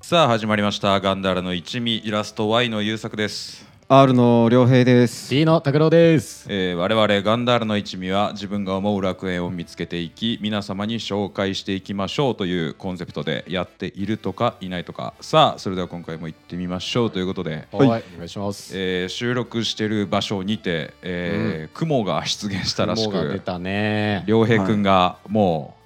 [0.00, 1.00] さあ始まりました。
[1.00, 3.63] ガンダラの一味イラスト Y の優作です、
[3.96, 5.30] R の良平です。
[5.30, 6.46] D の拓郎です。
[6.50, 18.76] えー我々ガンダーラの一味は自分が思う楽園を見つけていき皆様に紹介していきましょうというコンセプトでやっているとかいないとかさあそれでは今回も行ってみましょうということで、はい、お願いします。
[18.76, 24.24] えー収録してる場所にて、えー雲が出現したらしく雲が出たね。
[24.26, 25.76] 良平君がも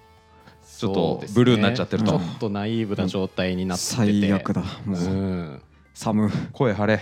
[0.65, 3.97] うちょっとそうですねブルーになっちゃってるとちょっとナイーブな状態になってて。
[3.97, 4.63] 最悪だ。
[4.87, 4.99] もう。
[4.99, 5.63] うん
[6.01, 7.01] 寒声張れ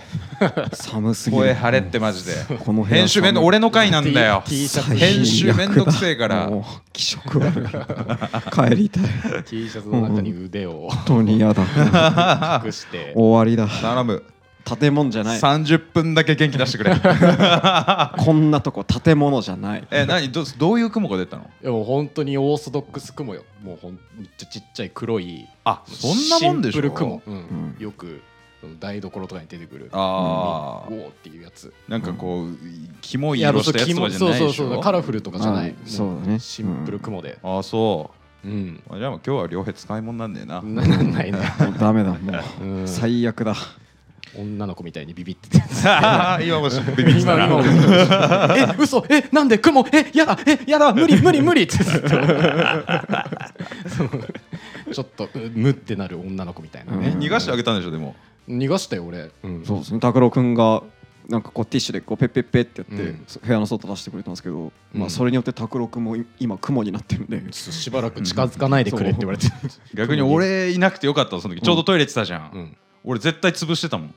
[0.73, 1.43] 寒すぎる。
[1.43, 2.33] 声張れってマジで
[2.65, 8.71] この編集めんど俺の回なんだよ T, シャツ編集めんどくせえからもう気色悪い。
[8.71, 9.43] 帰りたい。
[9.45, 11.61] T シャツの中に腕を本当に嫌だ。
[12.65, 13.13] 隠して。
[13.15, 13.67] 終わりだ。
[13.67, 14.23] 頼む
[14.65, 15.39] 建物じゃない。
[15.39, 16.95] 30分だけ元気出してくれ
[18.17, 19.87] こんなとこ建物じゃない。
[19.91, 20.31] え何？
[20.31, 21.47] どどういう雲が出たの？
[21.61, 23.43] でも本当にオーソドックス雲よ。
[23.63, 25.45] もうほんめっちゃちっちゃい黒い。
[25.65, 26.73] あそんなもんでしょ？
[26.73, 27.21] シンプル雲。
[27.27, 28.21] うんんよく
[28.79, 29.89] 台所とかに出てくる。
[29.91, 30.93] あー。
[30.93, 31.73] うんおーっていうやつ。
[31.87, 32.57] なんかこう
[33.01, 34.47] キモい色したやつとかじゃないでしょ？
[34.49, 35.69] そうそうそうカラフルとかじゃない。
[35.69, 36.39] うんそうだね。
[36.39, 37.37] シンプル雲で。
[37.43, 38.11] あそ
[38.43, 38.47] う。
[38.47, 38.81] ん。
[38.89, 40.61] うじゃあ今日は両平使い物なんだよな。
[40.61, 41.37] ななんないね。
[41.59, 42.11] もうダメだ。
[42.11, 42.17] も
[42.61, 42.63] う。
[42.63, 42.87] うん。
[42.87, 43.55] 最悪だ。
[44.35, 45.57] 女の子みたいにビビってて
[46.45, 47.63] 今もビビってたな今
[48.73, 49.03] え嘘。
[49.09, 49.85] えなんで雲？
[49.93, 50.37] えやだ。
[50.45, 50.93] えやだ。
[50.93, 51.63] 無理無理無理。
[51.63, 52.15] ってずっとそ
[54.03, 54.09] う。
[54.93, 58.15] ちょっとうむってなる女の子みたいなね、逃がしてあげたんでしょでも
[58.47, 59.65] 逃がしたよ俺、うん。
[59.65, 59.99] そうですね。
[59.99, 60.83] 拓郎くんが。
[61.29, 63.25] なんかこうティッシュでこうペッペッペってやって、うん。
[63.45, 64.71] 部屋の外出してくれたんですけど、うん。
[64.93, 69.47] まあそれによって拓郎くんもい今雲になってるんで、しばらく近づかないでくれって言われて、
[69.93, 71.61] 逆に俺いなくてよかったわその時。
[71.61, 74.15] ちょうどトイレ行ってたじゃん、うん俺絶対潰してたもん。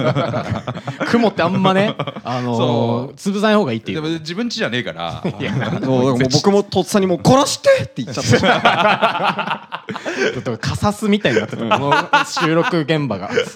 [1.10, 5.22] 雲ってあんまねあのそー、潰さない方がいいっていでうも自分家じゃねえから。
[5.86, 9.84] もう僕もとっさにもう殺してって言っちゃった。
[10.32, 11.78] ちょっとカサスみたいになってた。
[11.78, 13.28] この収録現場が。
[13.30, 13.46] 殺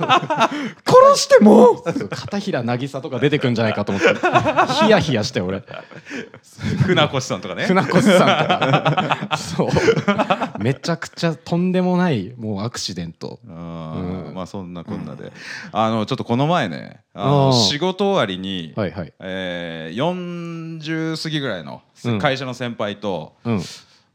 [1.16, 4.08] しても片平渚とか出てくんじゃないかと思って。
[4.84, 5.62] ヒヤヒヤして俺。
[6.84, 7.64] 船越さんとかね。
[7.66, 9.38] 船越さんとか。
[9.38, 9.68] そう。
[10.58, 13.38] めちゃくちゃとんでもないもうアクシデント。
[13.46, 14.34] うんうん。
[14.34, 15.32] まあそんなこんなで、
[15.72, 19.12] あのちょっとこの前ねあの仕事終わりに、はいはい。
[19.20, 22.18] えー、40過ぎぐらいのうん。
[22.18, 23.62] 会社の先輩と、うん。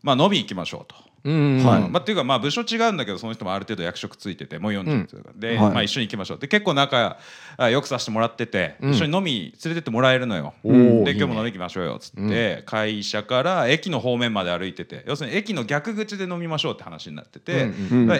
[0.01, 1.08] まあ飲み行きましょうと。
[1.23, 1.89] うんはい。
[1.89, 5.57] まあ、っていうかまあ部署違うんだけどその人もある程度役職ついててもう40とか、で、はい。
[5.57, 6.39] まあ、一緒に行きましょう。
[6.39, 7.17] で結構仲
[7.57, 8.91] あよくさせてもらってて、うん。
[8.91, 10.53] 一緒に飲み連れてってもらえるのよ。
[10.63, 17.71] で今日も飲み行きましょうよっつって、会社から駅の方面まで歩いてて要するに駅の逆口で飲みましょうって話になってて、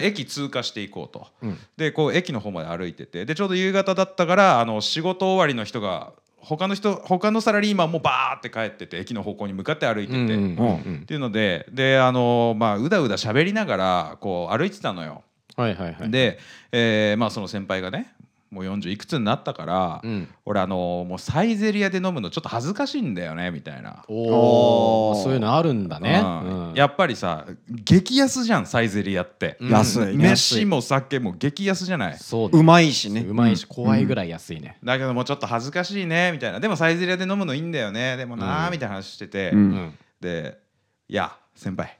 [0.02, 1.26] 駅通過していこうと。
[1.42, 1.58] うん。
[1.76, 6.12] でこう駅の方まで歩いててでちょうど夕方だったからあの仕事終わりの人が
[6.42, 10.18] 他の人他のサラリーマンもバーって帰ってて駅の方向に向かって歩いてて。
[10.18, 15.22] うんっていうのでであのまあうだうだ喋りながらこう歩いてたのよ。
[15.56, 16.38] はいはいはいで、
[16.72, 18.12] えーまあ、その先輩がね
[18.50, 20.28] もう40いくつになったから、うん。
[20.44, 24.04] 俺あのもうサイゼリヤで飲むのちょっと恥ずかしいんだよねみたいな。
[24.08, 26.20] おおそういうのあるんだね。
[26.24, 26.70] うん。
[26.70, 26.74] うん。
[26.74, 29.70] やっぱりさ激安じゃんサイゼリヤって、うん。
[29.70, 30.16] 安い。
[30.16, 32.18] ね飯も酒も激安じゃない。
[32.18, 33.20] そううまいしね。
[33.20, 34.78] うまいし怖いぐらい安いね。
[34.82, 36.58] だけどもうちょっと恥ずかしいねみたいな。
[36.58, 38.16] でもサイゼリヤで飲むのいいんだよね。
[38.16, 38.72] でもなーうん。
[38.72, 39.58] みたいな話してて、うん。
[39.58, 39.94] うん。
[40.20, 40.58] で
[41.08, 41.98] 「いや先輩。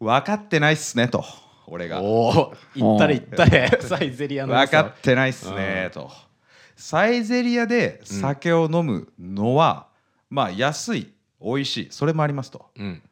[0.00, 1.24] 分かってないっすね」と
[1.70, 2.02] 俺が。
[2.02, 6.10] おお行ったれ行ったれ サイゼリアの分かってないっすねと。
[6.76, 9.88] サイゼリヤで酒を飲むのは、
[10.30, 11.88] まあ安い美味しい。
[11.90, 12.66] それもありますと。
[12.76, 13.02] うん。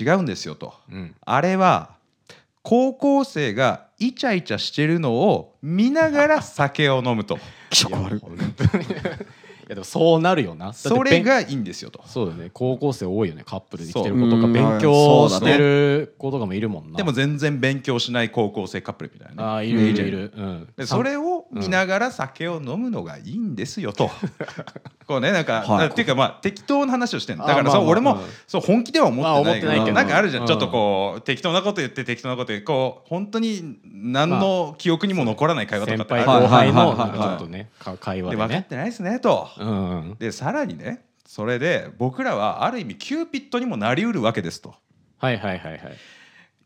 [0.00, 0.74] 違うんですよと。
[0.90, 1.14] うん。
[1.20, 1.94] あれは
[2.62, 7.38] 高校生がイチャイチャしてるのを見ながら酒を飲むと。
[7.70, 8.20] 気色悪い。
[9.74, 10.72] でもそうなるよな。
[10.72, 12.02] それがいいんですよと。
[12.06, 12.50] そうだね。
[12.52, 13.42] 高校生多いよね。
[13.44, 14.52] カップルで来てるそう子とかうん。
[14.52, 16.96] 勉強してる子とかもいるもんな。
[16.96, 19.48] でも全然勉強しない高校生カップルみたいなね。
[19.48, 20.32] あーいるいるいる。
[20.36, 20.68] うん。
[20.76, 24.10] でそれを見ながら酒を飲むのがいいんですよと、
[25.06, 25.88] こうねなんか、はい。
[25.88, 27.44] っていうかまあ適当な話をしてんの。
[27.44, 27.82] あだからまあまあ。
[27.82, 29.94] そう俺も、うんそう本気では思ってないけど,、まあけど。
[29.94, 30.48] なんかあるじゃん、うん。
[30.48, 36.44] ちょっとこう適当なこと言って適当なこと言ってこう本当に何の記憶にも残らない会話とかってある。
[36.44, 39.63] 後輩のちょっとねか会話ででね分かってないですねと、うんうん
[40.18, 44.74] でさらにねそれで僕らはある意味キューピッドにもなりうるわけですと。
[45.18, 45.80] はいはいはいはい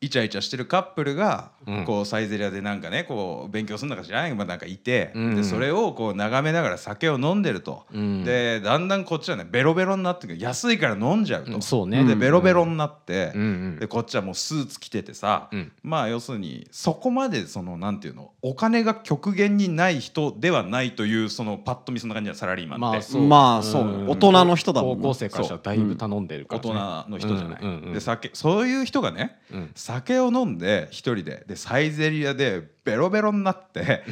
[0.00, 1.84] イチャイチャしてるカップルが、うん。
[1.84, 8.24] こうサイゼリヤでなんかねこう勉強するのか知らないなんかいて、うんでそれをこう眺めながら酒を飲んでると、うん。
[8.24, 10.38] でだんだんこっちはねベロベロになってくる。
[10.38, 11.62] 安いから飲んじゃうと、うん。
[11.62, 12.04] そうね。
[12.04, 13.32] でベロベロになって、
[13.80, 15.72] でこっちはもうスーツ着ててさ、うん。
[15.82, 24.10] まあ要するにそこまでそのなんていうのお金が極限にない人ではないというそのパッと見そんな感じなサラリーマンって、まあそう。
[24.10, 25.02] 大人の人だもんな。
[25.02, 31.44] 高校生からしたらだいぶ頼んでるか大ら、ね、人の人じゃない、で酒そういう人がねうん酒を飲んで一人で。
[31.48, 34.04] でサイゼリヤでベロベロになって、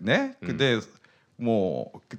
[0.00, 0.56] ね、うん。
[0.56, 0.78] で
[1.40, 2.18] もうく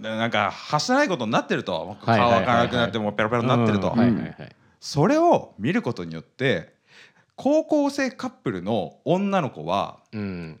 [0.00, 1.96] なんか発せないことになってると。
[2.04, 2.46] 顔はいはいはいはい。
[2.46, 3.94] 開かなくなってもうペロペロになってると、
[4.80, 6.74] それを見ることによって
[7.36, 10.60] 高校生カップルの女の子はうん。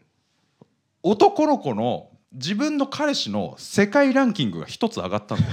[1.02, 5.44] 男の子の自分の彼氏の世界ランキングが一つ上がったんだ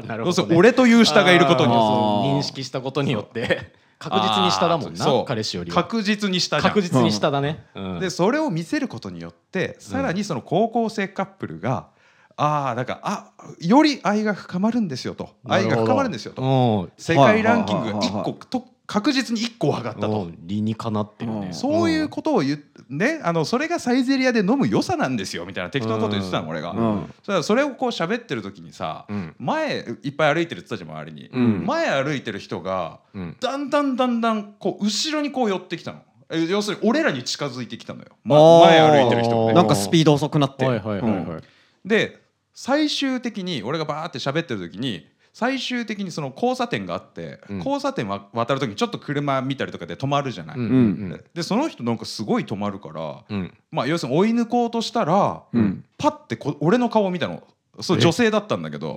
[0.00, 0.06] よ。
[0.06, 5.82] なる要するに俺という下がいることに認識したことによって確実に下だもんな彼氏よりは。
[5.82, 8.00] 確実に下確実に下だね、うん。
[8.00, 11.88] でそれを見せることによってさらにその高校生カップルが、
[12.36, 15.30] ああだからあより愛が深まるんですよと。
[15.44, 16.42] 愛が深まるんですよと。
[16.42, 20.30] と世界ランキングが1はいはいはいはい個と確実に1個上がったと。
[20.40, 21.46] 理にかなってるね。
[21.48, 21.54] うん。
[21.54, 22.58] そういうことを言っ
[22.88, 27.14] ねあのそれがサイゼリヤで飲む良さなんですよみたいな適当なこと言ってたの俺が、うん。
[27.22, 29.36] それはそれをこう喋ってる時にさ、うん。
[29.38, 31.66] 前いっぱい歩いてるって言ったじゃん周りに、うん。
[31.66, 33.36] 前歩いてる人がうん。
[33.38, 36.02] だんだんだんだんこう後ろにこう寄ってきたの。
[36.30, 39.46] え要するに俺らに近づいてきたのよ、前歩いてる人が。
[39.48, 40.64] ねなんかスピード遅くなって。
[40.64, 41.42] はいはいはいはい、うん。
[41.84, 42.22] で
[42.54, 47.58] 最終的に俺がバーって喋ってる時に最終的にその交差点があって、うん。
[47.58, 53.54] 交差点わ渡る時にちょっと車見たりとかで止まるじゃない、うんうんでその人なんかすごい止まるから、うん。
[53.70, 55.84] まあ要するに追い抜こうとしたら、うん。
[55.96, 57.42] パッてこ俺の顔を見たの。
[57.80, 58.00] そうえ？
[58.00, 58.92] 女性だったんだけど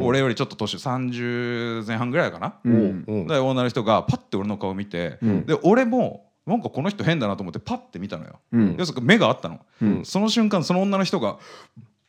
[0.00, 3.26] 俺よりちょっと年30前半ぐらいかな、うん。
[3.28, 5.46] で女の人がパッて俺の顔見て、うん。
[5.46, 8.76] で俺もなんかこの人変だなと思ってパッて見たのよ、うん。
[8.76, 10.04] 要するに目があったの、うん。
[10.04, 11.38] その瞬間その女の人が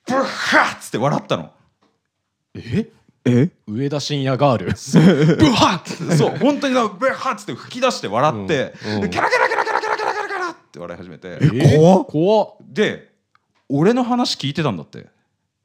[0.08, 1.52] ブッハッつって笑ったの。
[2.56, 2.90] え？
[3.28, 3.50] え？
[3.68, 4.66] 上田晋也ガール。
[5.38, 6.16] ブッハッ！
[6.18, 7.36] そう 本当にさブッハッ！
[7.36, 9.02] つって吹き出して笑って、うんうん。
[9.02, 11.38] でキャラキャラキャラキャラキャラキャラキャラキャラって笑い始めて。
[11.42, 12.06] え怖っ。
[12.06, 12.56] 怖っ。
[12.62, 13.10] で
[13.70, 15.08] 俺の話聞いてたんだって、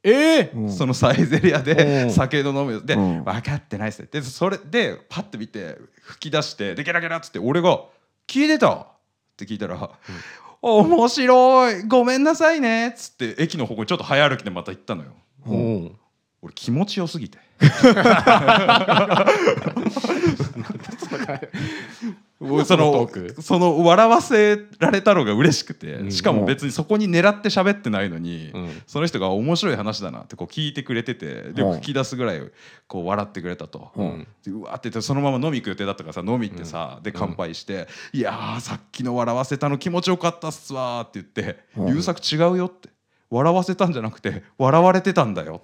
[0.03, 0.51] え？
[0.53, 0.71] ーうん。
[0.71, 1.63] そのサイゼリヤうん。
[1.63, 3.23] で酒の飲むで、うん。
[3.23, 4.07] 分かってないっすね。
[4.11, 7.79] でそれでパッて見て吹き出してでキャラキャラっつって俺が
[8.27, 8.87] 「聞いてた?」っ
[9.37, 9.89] て聞いたら
[10.61, 15.11] 「面白いごめんなさいね」っつって駅の方向にちょっと早歩きでまた行ったのよ。
[15.47, 15.95] うん
[16.43, 17.37] 俺気持ちよすぎて。
[22.39, 23.09] そその
[23.39, 26.11] その笑わせられたのが嬉しくて、うん。
[26.11, 28.81] しかも別にそこに狙って喋ってないのに、うん。
[28.85, 31.73] その人が面白い話だなってこう聞いてくれててでうん。
[31.75, 32.41] 吹き出すぐらい
[32.87, 33.91] こう笑ってくれたと。
[33.95, 34.27] うん。
[34.45, 41.95] でうわーって言ってそのまま飲み行く予定だったからさ飲み行ってさ、で乾杯して「いやーさっきの笑わせたの気持ちよかったっすわ」って言って「うん。
[41.95, 42.89] 優作違うよ」って
[43.31, 45.61] 「笑わせたんじゃなくて笑われてたんだよ」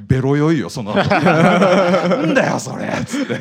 [0.00, 1.02] ベロ酔いよその後。
[1.08, 2.86] なんだよそれ。
[2.86, 3.38] っつって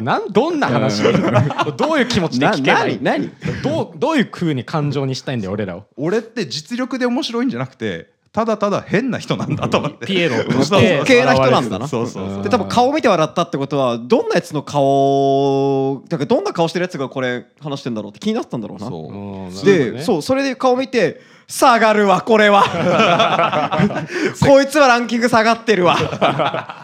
[0.00, 1.02] なんどんな話？
[1.76, 2.98] どういう気持ちでな聞けばいい？
[3.02, 5.84] 何何どうどういう風に感情にしたいんだよ俺らを。
[5.96, 10.06] 俺って実力で面白いんじゃなくてただただ変な人なんだと思って。
[10.06, 11.88] ピエロと そうして滑稽な人なんだな。
[11.88, 12.42] そうそうそう。
[12.44, 18.88] で多分顔見て笑ったってことはどんなやつの顔だからどんな顔してるやつがこれ話してんだろうって気になってたんだろうな。
[18.88, 19.12] そう。
[19.12, 19.64] うん。
[19.64, 21.20] で、うそうそれで顔見て
[21.50, 22.62] 下がるわこれは。
[24.40, 25.96] こいつはランキング下がってるわ。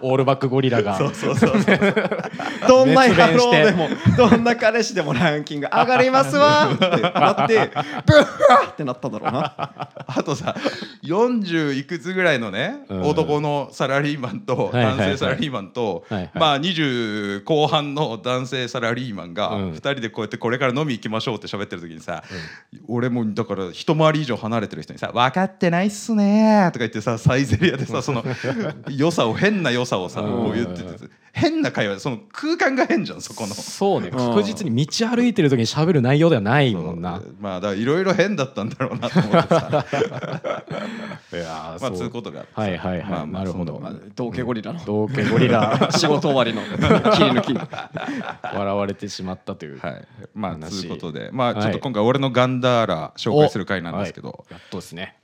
[0.03, 0.99] オールバックゴリラが。
[0.99, 1.53] そうそうそう
[2.67, 6.69] どんな野郎でもどんな彼氏でもランキング上がりますわ。
[6.75, 7.71] ってなって
[8.05, 9.55] ブッハってなったんだろうな。
[10.09, 10.57] あとさ
[11.05, 13.03] 40いくつぐらいのね、うん。
[13.03, 16.31] 男のサラリーマンと男性サラリーマンと、はいはい。
[16.35, 19.71] まあ20後半の男性サラリーマンがうん。
[19.75, 22.25] 2人でこうやってこれから飲み行きましょうって喋ってる時にさ、
[22.89, 28.25] 俺もだから一回り以上離れてる人にさ「分かってないっすね」とか言ってさサイゼリヤでさその
[28.91, 30.89] 良さを変な良さをさうんこう言ってて
[31.37, 33.55] 変な会話その空間が変じゃんそこの。
[33.55, 37.21] そうね確実に道歩いてる時に喋る内容ではないもんな。
[37.39, 39.85] まあだからいろいろ変だったんだろうなと思ってさ。
[41.33, 42.05] いやーまあそそう。
[42.05, 43.11] いうことがあってさはいはいはい。
[43.11, 43.83] まあまあなるほど。
[44.15, 44.83] 同系ゴリラの。
[44.87, 45.89] 同系ゴリラ。
[45.93, 46.63] 仕事終わりの。
[46.63, 47.55] 切り抜き。
[47.55, 49.79] 笑われてしまったという。
[49.79, 50.85] はい、まあと話。
[50.85, 51.29] いうことで。
[51.35, 51.63] まあはい。
[51.63, 55.17] ちょっと今回俺のガンダーラ紹介する回なんですけど、おはいやっとですね。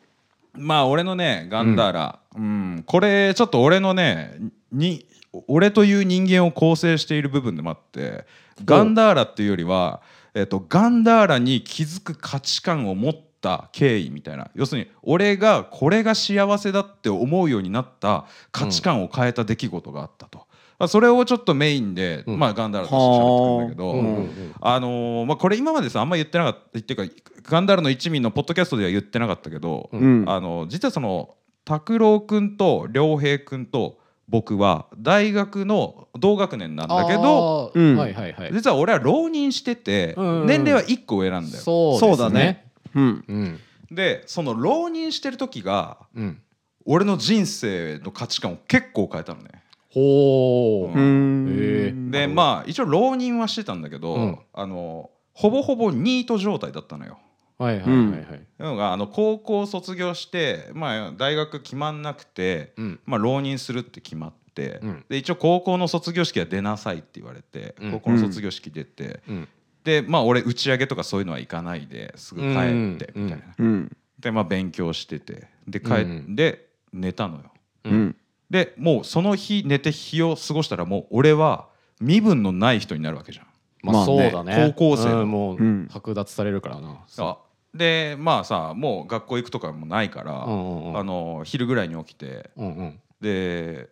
[0.53, 2.83] まあ俺のねガンダーラ、うん。
[2.85, 4.37] これちょっと俺のね
[4.71, 5.07] に
[5.49, 8.27] 俺という人間を構成している部分でもあって
[8.65, 10.03] ガンダーラっていうよりは、
[10.35, 14.51] えっとガンダーラに気づく価値観を持った経緯みたいな。
[14.55, 20.47] 要するに俺がこれが幸せだって思うようになった価値観を変えた出来事があったと。
[20.79, 22.39] まあそれをちょっとメインで、うん。
[22.39, 23.99] まあガンダーラとして喋ってくんだけど、はあ。
[23.99, 24.55] うんうんうん。
[24.61, 26.79] あのーまあこれ今までさあんま言ってなかった。
[26.79, 30.25] っていうかガンダーラの一味のポッドキャストでは言ってなかったけど、うん。
[30.29, 33.99] あの実はその拓郎くんと良平くんと
[34.29, 37.97] 僕は大学の同学年なんだけどうん。
[37.97, 38.51] はいはいはい。
[38.53, 40.47] 実は俺は浪人してて、うんうん。
[40.47, 41.63] 年齢は1個上なんだよ。
[41.63, 42.71] そうそうだね。
[42.95, 43.25] うん。
[43.27, 43.61] うん。
[43.91, 46.41] でその浪人してる時がうん。
[46.85, 49.51] 俺の人生の価値観を結構変えたのね。
[49.91, 52.11] ほうん。
[52.11, 54.39] でまあ一応浪人はしてたんだけど、うん。
[54.53, 57.19] あのほぼほぼニート状態だったのよ。
[57.59, 58.47] はいはいはいはい。
[58.59, 63.01] のがあの高校卒業して、まあ、大学決まんなくて、うん。
[63.05, 65.05] まあ、浪人するって決まって、うん。
[65.09, 67.93] で一応高校の卒業式は出なさいって言われて、うん。
[67.93, 69.49] 高校の卒業式出て、うん。
[69.85, 72.53] でまあ俺打ち上げとかそういうのは行かないですぐ帰っ
[72.99, 73.25] てうん。
[73.25, 73.97] みたいな、うん。
[74.19, 76.37] でまあ勉強しててで帰って、うん。
[76.37, 77.53] で寝たのよ。
[77.85, 78.17] うん。
[78.51, 81.69] でもうその日寝て日を過ごしたらもう俺は
[82.01, 83.47] 身分のない人になるわけじゃん
[83.83, 84.73] まあそうだね。
[84.77, 85.89] 高校生のうんもううん。
[85.91, 87.05] 剥奪されるからな。
[87.19, 87.39] あ
[87.75, 90.99] でまあさもう学校行くとかもないから、うんうんうん。
[90.99, 93.01] あの昼ぐらいに起きてうんうん。
[93.21, 93.89] で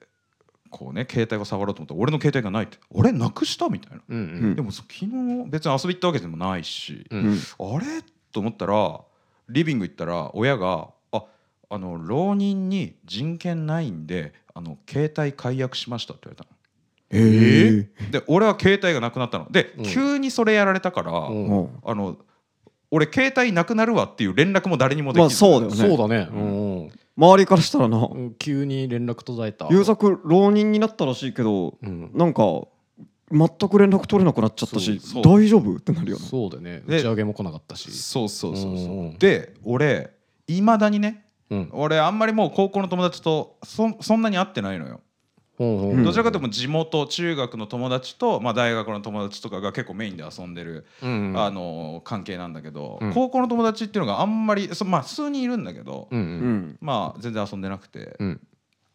[0.71, 4.53] こうね携帯を触ろうと思ったら俺の携帯がないって「俺なくした?」みたいな、うんううん。
[4.53, 5.09] んでもそ昨日
[5.49, 7.39] 別に遊び行ったわけでもないし、ううんん。
[7.59, 7.87] あれ？
[8.33, 9.01] と思ったら
[9.49, 11.25] リビング行ったら親が「あ
[11.71, 16.57] あの浪人に人権ないんであの携帯解約しました」って言われたの。
[17.11, 19.51] えで俺は携帯がなくなったの。
[19.51, 19.85] で、うん。
[19.85, 21.47] 急にそれやられたから、うん。
[21.47, 22.17] うんあの
[22.93, 25.77] 俺携帯なくなるわっていう連絡も誰にもできまない、あそうだよね。
[25.77, 26.29] そうだね。
[26.33, 26.37] う
[26.87, 26.91] ん。
[27.17, 27.99] 周りからしたらな。
[27.99, 29.69] うん急に連絡途絶えた。
[29.71, 32.11] 優作浪人になったらしいけどうん。
[32.15, 32.43] なんか
[33.31, 36.27] 全く連絡取れなくなっちゃったし大丈夫ってなるよね。
[36.27, 36.83] そうだね。
[36.87, 37.93] で打ち上げも来なかったし。
[37.93, 40.11] そうそうそうそう、うんで俺
[40.49, 41.71] いまだにねうん。
[41.73, 45.01] 俺あんまりもう高校の友達とそそんなに会ってないのよ、
[45.61, 53.13] どちらかというと地元中学の友達と、まあ、大学の友達とかが結構メインで遊んでる、うんあの関係なんだけど、うん。
[53.13, 56.79] 高校の友達っていうのがあんまりそまあ数人いるんだけど、うんううんん。
[56.81, 58.41] まあ全然遊んでなくて、うん。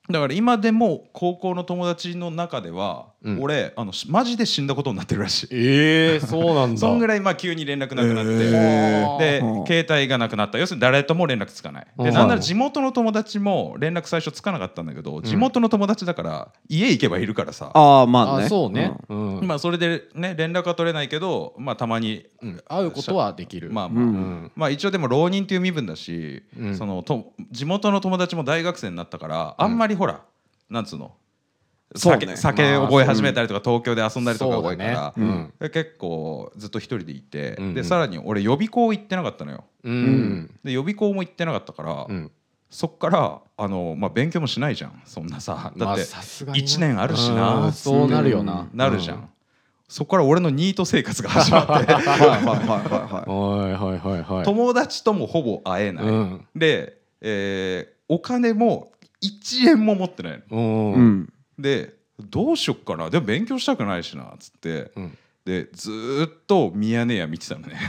[0.10, 3.42] だから今でも高校の友達の中では、うん。
[3.42, 5.48] 俺あのしマジで死んだことになってるらしい。
[5.52, 6.80] ええそうなんだ。
[6.80, 9.18] そんぐらいまあ急に連絡なくなって、へー。
[9.18, 9.66] でうん。
[9.66, 10.60] 携帯がなくなった。
[10.60, 11.88] 要するに誰とも連絡つかない。
[11.98, 12.06] うん。
[12.06, 18.46] でなんなら地元の友達も連絡最初つかなかったんだけど地元の友達だから家行けばいるからさ、ああまあね。
[18.46, 18.94] あそうね。
[19.10, 19.40] うん。
[19.42, 22.62] まあそれでね連絡は取れないけどまあたまにうん。
[22.68, 23.72] 会うことはできる。
[23.72, 24.10] まあまあ、うん。
[24.10, 24.52] うん。
[24.56, 26.76] まあ一応でも浪人っていう身分だし、うん。
[26.76, 30.22] そのと地元の友達も大学生になったからあんまりほら、
[30.70, 31.14] なんつうの
[31.96, 42.08] 酒,、ね、酒覚え始めたりとか、東京で遊んだりとか多いから、ねうん、結構ずっと一人でいて、うん、でさらに俺予備校行ってなかったのよ、うん、で予備校も行ってなかったから、
[42.70, 45.02] そっからあの、まあ、勉強もしないじゃん。
[45.06, 45.72] そんなさ。
[45.78, 48.68] だって1年あるしな、まあ、そうなるよな。
[48.74, 49.30] なるじゃん、
[49.88, 51.72] そこから俺のニート生活が始まって。
[51.72, 52.02] はいは
[53.96, 58.92] いはいはい友達ともほぼ会えない、で、えー、お金も
[59.24, 63.10] 1円も持ってないの、うん、でどうしよっかな。
[63.10, 64.24] でも勉強したくないしな。
[64.24, 64.92] っつって。
[64.96, 65.18] うん。
[65.46, 67.78] でずーっとミヤネ屋見てたのね。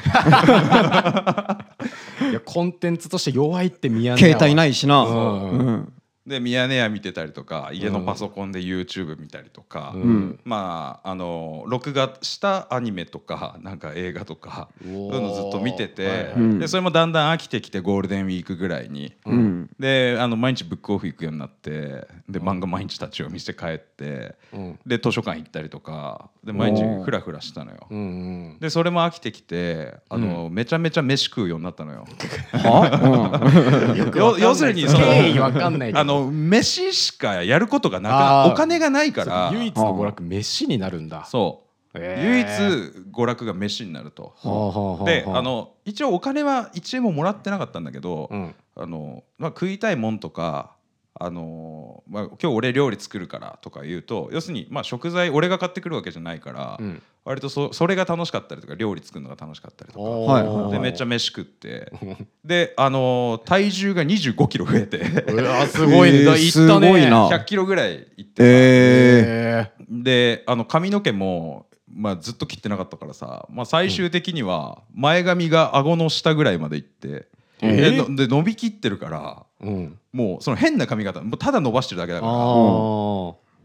[2.30, 5.04] いやコンテンツとして弱いって宮根携帯ないいしな。
[5.04, 5.50] うん。
[5.50, 5.92] うん
[6.26, 10.16] でミヤネ屋見てたりとか家のパソコンで YouTube 見たりとか、ううん。
[10.16, 16.58] んまああの録画したアニメとかなんか映画とかそそういうのずっと見てて、うん。
[16.58, 19.38] でそれもだんだん飽きてきてゴールデンウィークぐらいに、うん。
[19.38, 24.78] うんであの毎日ブックオフ行くようになってで漫画毎日立ち読みして帰ってうん。
[24.84, 27.86] で図書館行ったりとかで毎日フラフラしたのよ。
[27.88, 28.02] うんう
[28.56, 28.58] ん。
[28.58, 32.04] でそれも飽きてきてあの、めちゃめちゃ飯食うようになったのよ。
[34.40, 39.50] 要するにその経緯わかんないけどあの飯しかやることがなくお金がないから。
[39.52, 41.24] 唯一の娯楽飯になるんだ。
[41.24, 44.34] そう、唯一娯楽が飯になると。
[45.04, 48.54] であの一応お金は1円ももらってなかったんだけど、うん。
[48.78, 50.75] あのまあ、食いたいもんとか
[51.18, 57.02] あのまあ、今日俺料理作るからとか言うと要するに、まあ、食材俺が買ってくるわけじゃないから、うん。
[57.24, 61.90] 割とそそれが楽しかったりとか料理作るのが楽しかったりとかでめっちゃ飯食って
[62.44, 65.04] であの体重が2 5キロ増えて
[65.66, 66.18] すごいね。
[66.22, 66.86] えーだいったね。
[66.86, 67.28] すごいな。
[67.28, 68.42] 100キロぐらいいってさ。
[68.42, 77.26] ええであの髪の毛も、まあ、ずっと切ってなかったからさ、まあ、最終的には前髪が顎の下ぐらいまでいって、
[77.60, 78.14] えー？
[78.14, 79.98] で伸びきってるからーうん。
[80.12, 82.32] もうその変な髪型もうただ伸ばしてるだけだから。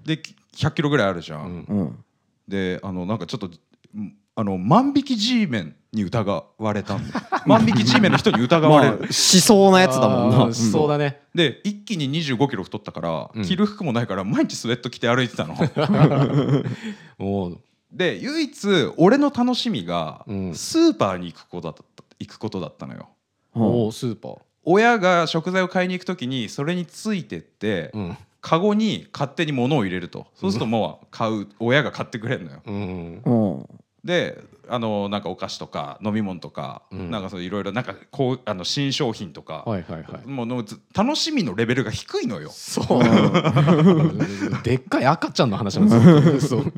[0.05, 0.21] で
[0.55, 1.79] 100キロぐらいあるじゃん、うん。
[1.79, 2.05] うん。
[2.47, 7.19] であのなんかちょっとんあの万引き G メンに疑われたんだ。
[7.19, 10.37] よ 万引き G メンの人に疑われる、まあしそうなやつだもんな。
[10.43, 11.21] あーそうだね。
[11.35, 13.43] で一気に2 5キロ太ったから、うん。
[13.43, 15.55] 着る服もないから毎日スウェット着て歩いてたの。
[17.19, 17.59] もう。
[17.91, 20.55] で唯一俺の楽しみが、うん。
[20.55, 23.09] スーパーに行くことだった行くことだったのよ
[23.55, 23.61] うん。
[23.61, 24.39] もうスーパー。
[24.63, 28.17] 親が食材を買いに行く時にそれについてって、うん。
[28.41, 30.25] カゴに勝手に物を入れると。
[30.35, 32.61] そうするともう買う親が買ってくれるのよ。
[32.65, 33.21] うん。
[33.23, 33.65] うん。
[34.03, 37.11] であのなんかお菓子とか飲み物とか、うん。
[37.11, 40.27] なんかそういろいろなんかこうあの新商品とか、はいはいはい。
[40.27, 42.49] もうのず楽しみのレベルが低いのよ。
[42.49, 43.03] そう。
[44.63, 45.89] でっかい赤ちゃんの話なん
[46.33, 46.57] ですよ。
[46.57, 46.63] そう。
[46.63, 46.71] そ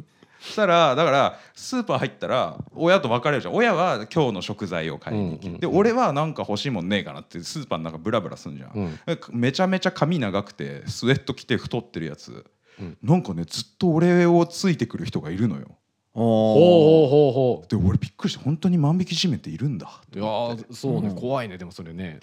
[0.43, 3.55] したらだからスーパー入ったら親と別れるじゃん。
[3.55, 8.99] 親は今日の食材を買いに行き、うんうんで俺はなんか欲しいもんねえかなってスーパーの中ブラブラすんじゃん、うん。
[9.31, 12.45] めちゃめちゃ髪長くてスウェット着て太ってるやつ、
[12.79, 12.97] うん。
[13.01, 15.77] なんかねずっと俺をついてくる人がいるのよ。
[16.13, 16.21] ほ
[16.53, 20.01] ほうほうほうほで俺びっくりして本当に万引きメンっているんだ。
[20.13, 22.19] ういやーそうね怖いねでもそれね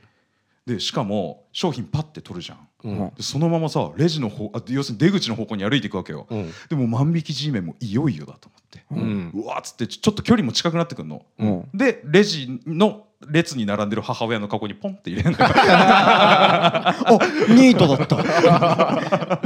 [0.71, 2.69] でしかも商品パッて取るじゃん。
[2.85, 3.13] うん。
[3.17, 6.53] でそのままさレジの方あ要するに出口の方向に歩いていくわけよ、うん。
[6.69, 9.33] でも万引き G メンもいよいよだと思って、うん。
[9.35, 11.69] うわっつってちょっと距離も近くなってくるの、うん。
[11.75, 15.51] でレジの列に並んでる母親のカゴにポンって入れるのよ。
[15.53, 16.95] あ
[17.49, 18.17] ニートだった。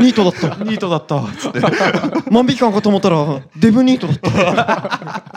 [0.00, 0.62] ニートだった。
[0.62, 1.61] ニートだったっつって。
[2.31, 5.35] 万引き感かと思ったらデブニートだった。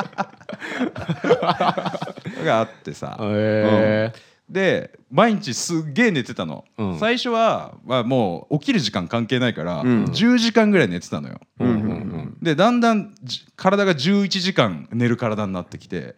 [2.43, 3.17] があってさ。
[3.21, 4.13] へ
[4.49, 6.99] で毎日すっげえ寝てたの、うん。
[6.99, 10.05] 最初は、まあ、もう起きる時間関係ないから、うん。
[10.05, 11.39] 10時間ぐらい寝てたのよ。
[12.41, 16.15] でだんだんじ体が11時間寝る体になってきて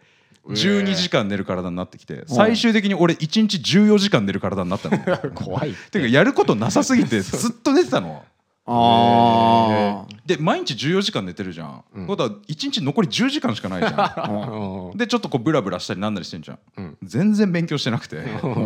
[0.48, 4.96] 12時間寝る体になってきて最終的に俺1日14時間寝る体になったの。
[4.96, 5.98] う ん怖いて。
[5.98, 8.24] いうかやることなさすぎて ずっと寝てたの
[8.72, 12.06] あで毎日14時間寝てるじゃん、うん。
[12.06, 14.90] ことは1日残り10時間しかないじゃん。
[14.90, 14.96] うん。
[14.96, 16.58] でちょっとこうブラブラしたりなんなりしてんじゃん。
[16.76, 16.98] うん。
[17.02, 18.22] 全然勉強してなくて。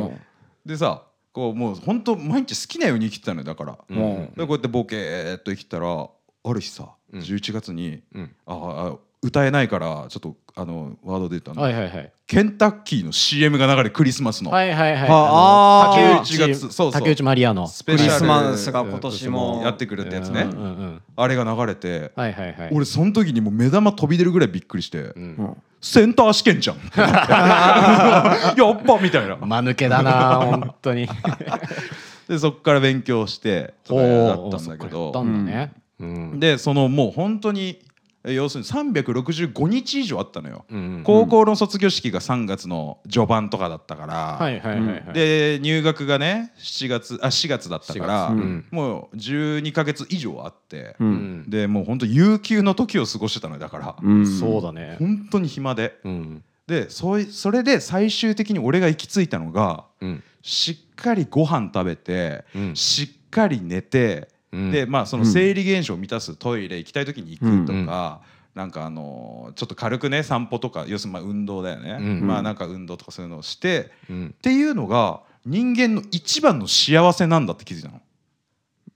[0.67, 3.97] でさこうもう本当毎日好きなように生きてたのよだから、うん。
[3.97, 7.21] うんでこうやってボケーっと生きてたらある日さうん。
[7.21, 8.37] 11月に、うん。
[8.47, 12.13] ああ歌えないからちょっとあのワードで言ったの、はいはいはい。
[12.27, 15.09] ケンタッキーの CM が流れクリスマスの、はいはいはい。
[15.09, 16.93] あーあの竹内11月そうそう。
[16.93, 17.67] 竹内まりやの。
[17.67, 18.09] スペシャル。
[18.09, 19.63] クリスマスが今年も。
[19.65, 21.03] やってくるってやつね、うんうんうん。
[21.17, 22.71] あれが流れて、はいはいはい。
[22.73, 25.23] 俺その時にもう目玉飛び出るぐらいびっくりして、うん。
[25.23, 25.57] うん。
[25.81, 26.77] センター試験じゃん。
[26.95, 29.37] やっぱみたいな。
[29.37, 31.09] 間抜けだな本当に。
[32.29, 35.73] でそっから勉強してとかやったんだけそっかやどったんだね。
[36.01, 36.41] うん。
[36.41, 37.84] でそのもう本当にえ
[38.27, 45.13] 要するに365日以上あったのよ、うん高校の卒業式が3月の序盤とかだったから、はいはいはいはい。
[45.13, 48.43] で入学がね7月あ4月だったから、4月。
[48.43, 48.65] うん。
[48.71, 51.43] もう12か月以上あって、ううん。
[51.43, 54.27] んでもう本当有給の時を過ごしてたのよだから、うん。
[54.27, 54.97] そうだね。
[54.99, 55.99] 本当に暇で。
[56.05, 56.43] うん。
[56.67, 60.23] でそいそれで最終的に俺が行き着いたのがうん。
[60.41, 62.77] しっかりご飯食べて、うん。
[62.77, 64.34] しっかり寝て、うん
[64.71, 68.21] でまあその生理現象を満たすトイレ行きたい時に行くとか、
[68.55, 72.27] なんかあのーちょっと軽くね散歩とか要するにまあ運動だよね、うん。
[72.27, 74.35] まあなんか運動とかそういうのをしてうん。
[74.37, 78.01] っていうのが人間の一番の幸せなんだって気づいたの。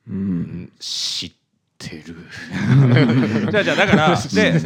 [0.09, 0.40] ううん。
[0.64, 1.33] ん知っ
[1.79, 2.16] てる。
[3.51, 4.61] じゃあじゃあだからで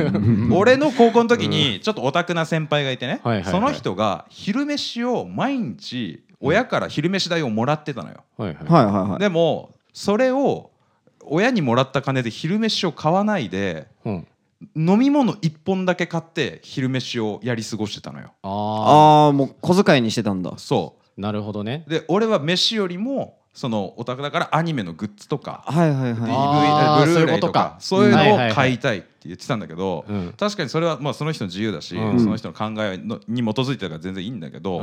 [0.50, 8.24] 俺の高校の時にちょっとオタクな先輩がいてね、その人が昼飯を毎日親から昼飯代をもらってたのよ。
[8.37, 8.64] はいはい。
[8.66, 9.18] はいはいはい。
[9.20, 10.71] でもそれを
[11.24, 14.26] 親にもらった金で昼飯を買わないでうん。
[14.76, 18.32] 飲み物1本だけ買って昼飯をやり過ごしてたのよ。
[18.42, 20.52] あああもう小遣いにしてたんだ。
[20.56, 21.85] そあなるほどね。
[21.87, 30.35] うで俺は飯よりもそのオタクだからアニメのグッズとかはいはい DVD ブルーレイとかそういうのをそういうことか買いたいって言ってたんだけど、うん。
[30.38, 32.20] 確かにそれはまあその人の自由だし、うん。
[32.20, 34.80] その人の考えのに基づいてるから全然いいんだけど、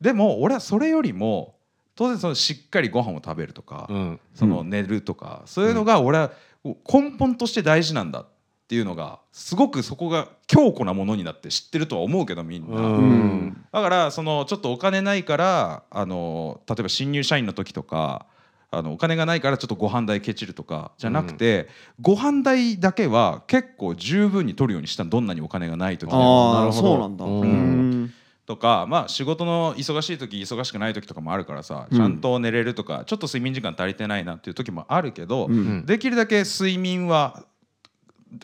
[0.00, 1.54] でも俺はそれよりも
[2.00, 4.20] 当然そのしっかりご飯を食べるとか、うん。
[4.34, 6.32] その寝るとかそういうのが俺は
[6.64, 8.26] 根本として大事なんだっ
[8.68, 12.74] ていうのがすごくそこが強固なものになって知ってるとは思うけどみんな。
[12.74, 12.96] うん。
[12.96, 18.24] うんだからそのちょっとお金ないからあの例えば新入社員の時とか
[18.70, 21.68] あのお金がないからちょっとご飯代ケチるとかじゃなくて、
[22.00, 26.54] ご飯代だけは結構十分に取るようにしたどんなにお金がない時でも。
[26.54, 27.24] ああなるほどそうなんだ。
[27.26, 27.40] うん。
[27.42, 28.14] うん
[28.50, 31.96] とかまあ仕事の忙しい時忙しくない時とかもあるからさうん。
[31.96, 35.86] ちゃんと寝れるとか、ちょっと睡眠時間足りてないなっていう時もあるけど、うん。
[35.86, 37.44] できるだけ睡眠は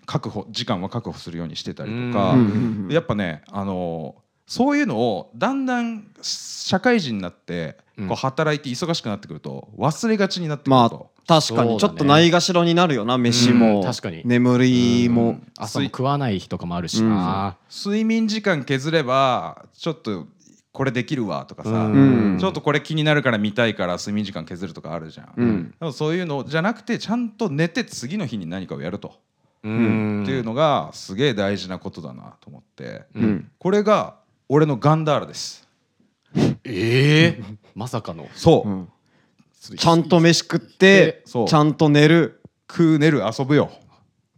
[0.05, 2.89] 確保時間は確保するようにしてたりとか、うん。
[2.89, 4.15] やっぱねあの
[4.47, 8.07] そういうのをだんだん社会人になってうん。
[8.07, 13.81] こう働いて忙しくなってくると忘れがちになってくまあると、確かにちょっとないがしろになるよな飯も。
[13.81, 14.23] うん確かに。
[14.25, 15.41] 眠りも。
[15.59, 20.27] 朝も食わない日とかもあるしな、睡眠時間削ればちょっと
[20.73, 22.39] これできるわとかさ、うん。
[22.39, 25.71] ちょっとこれ気になるから見たいから睡眠時間削るとかあるじゃん、うん。
[25.71, 29.15] でもそういうのじゃなくてちゃんと寝て次の日に何かをやると、
[29.65, 30.23] うん。
[30.23, 33.51] っていうのがすげえ大事なことだなと思って、うん。
[33.59, 34.17] これが
[34.49, 35.67] 俺のガンダーラです。
[36.65, 37.43] ええ
[37.75, 38.29] まさかの。
[38.35, 38.89] そう、うん
[39.75, 43.71] ちゃんと飯食ってちゃんと寝る食う寝る遊ぶよ。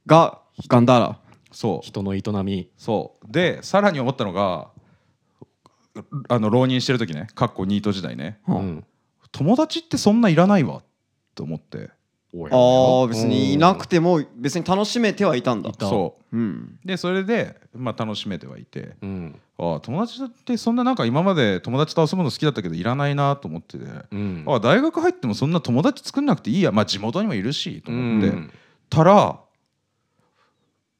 [0.06, 1.18] がガンダーラ。
[1.52, 1.86] そう。
[1.86, 2.70] 人の営み。
[2.76, 3.32] そう。
[3.32, 4.70] でさらに思ったのが
[6.28, 7.28] あの浪人してる時ね。
[7.34, 8.40] かっこニート時代ね。
[8.48, 8.56] うん。
[8.56, 8.84] うん
[9.30, 10.78] 友達ってそんないらないわ。
[10.78, 10.84] っ
[11.34, 11.90] て思って
[12.34, 15.70] あー別にいなくても別に楽しめてはいたんだ。
[15.70, 15.88] いた。
[15.88, 16.36] そう。
[16.36, 16.78] うん。
[16.84, 18.96] でそれで、まあ、楽しめてはいて。
[19.00, 19.40] うん。
[19.58, 24.44] ああ友達ってそんななんか今まで友達と遊ぶの好きだったけどいらないなと思ってて、うん。
[24.46, 28.52] ああ大学入ってもそんな友達作んなくていいやまあ地元にもいるしと思って、うん。
[28.90, 29.40] たら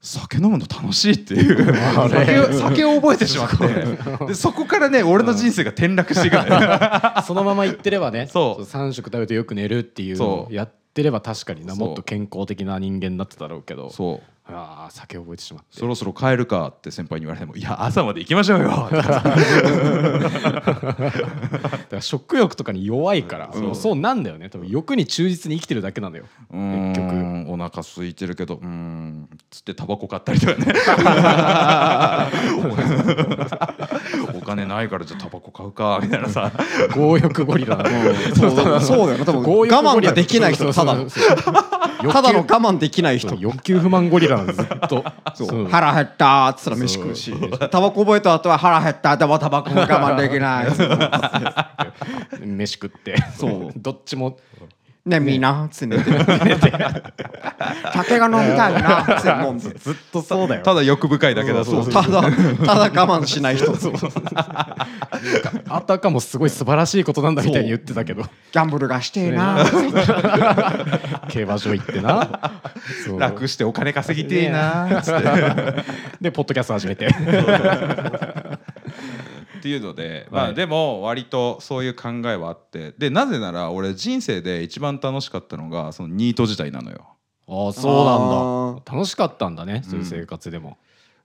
[0.01, 1.75] 酒飲むの楽しいっていう。
[1.75, 4.27] 酒を酒を覚えてしまって。
[4.27, 6.37] でそこからね俺の人生が転落していく
[7.25, 8.29] そのまま言ってればね。
[8.29, 8.63] そう。
[8.63, 10.55] 3食食べてよく寝るっていうのをそう。
[10.55, 13.91] やってれば確かになもっと健康的な人間になってたろうけど。
[13.91, 15.79] そうああ酒を覚えてしまって。
[15.79, 19.35] そろそろ帰るかって先輩に言われても「いや朝まで行きましょうよ 」だか
[21.91, 24.49] ら食欲とかに弱いからそうそうなんだよね。
[24.49, 26.25] 多分欲に忠実に生きてるだけなんだよ。
[26.51, 27.15] 結局。
[27.15, 29.29] んお腹空いてるけどうーん。
[29.51, 30.73] つってタバコ買ったりとかね。
[34.35, 36.51] お金ないからじゃあタバコ買うかみたいなさ。
[36.95, 37.85] 強欲ゴリラだ
[38.35, 40.97] そうだそうだよな多分我強欲ゴリラ慢ができない人ただ
[42.13, 43.35] ただの我慢できない人。
[43.35, 45.05] 欲求不満ゴリラずっと。
[45.35, 45.69] そう。
[45.69, 47.33] 腹減ったーっつったら飯食うし。
[47.71, 52.47] タバコ覚えた後は腹減ったでもタバコも我慢できない。
[52.47, 53.17] 飯食って。
[53.37, 53.73] そう。
[53.77, 54.39] どっちも
[55.09, 55.97] ねみんなっつって
[57.93, 60.63] 酒が飲みたいなっつって飲んでずっとそうだよ。
[60.63, 63.73] ただ欲深いだけだそうただただ我慢しない人。
[63.73, 63.79] ギ
[65.69, 68.23] あたかもすごい素晴らしいことなんだみたいに言ってたけど。
[68.53, 69.65] ャンブルがしてえな。
[71.29, 72.29] 競馬場行ってな。
[73.19, 74.89] 楽してお金稼ぎてえな。
[76.21, 77.09] でポッドキャスト始めて
[79.59, 87.07] っていうので、まあ、はいでも割とそういう考えはあってでなぜなら俺人生で一番楽しかったのがそのニート時代なのよ。
[87.49, 88.93] ああそうなんだ。
[88.93, 90.77] 楽しかったんだねそういう生活でも、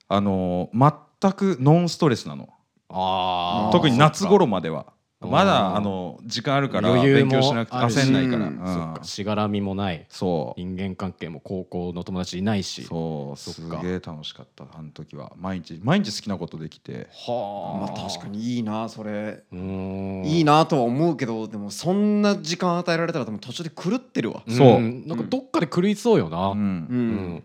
[0.07, 2.49] あのー全くノンストレスなの。
[2.89, 4.87] ああ特に夏頃までは
[5.27, 7.99] まだあの時間あるから余裕も勉強しなくてあるし。
[7.99, 8.93] 焦んないから、うん。
[8.95, 8.99] か。
[9.03, 10.05] しがらみもない。
[10.09, 10.59] そう。
[10.59, 12.83] 人間関係も高校の友達いないし。
[12.83, 13.37] そう。
[13.37, 13.79] そっか。
[13.79, 15.33] すげえ楽しかったあの時は。
[15.37, 17.07] 毎日毎日好きなことできて。
[17.11, 19.43] はまあ確かにいいなそれ。
[19.51, 20.25] うーん。
[20.25, 24.43] いいなとは思うけどでもそんな時間与えられたら多分途中で狂ってるわ。
[24.47, 24.79] そう。
[24.79, 25.07] ん。
[25.07, 26.57] なんかどっかで狂いそうよな、うん。
[26.57, 27.35] ううん。
[27.35, 27.43] ん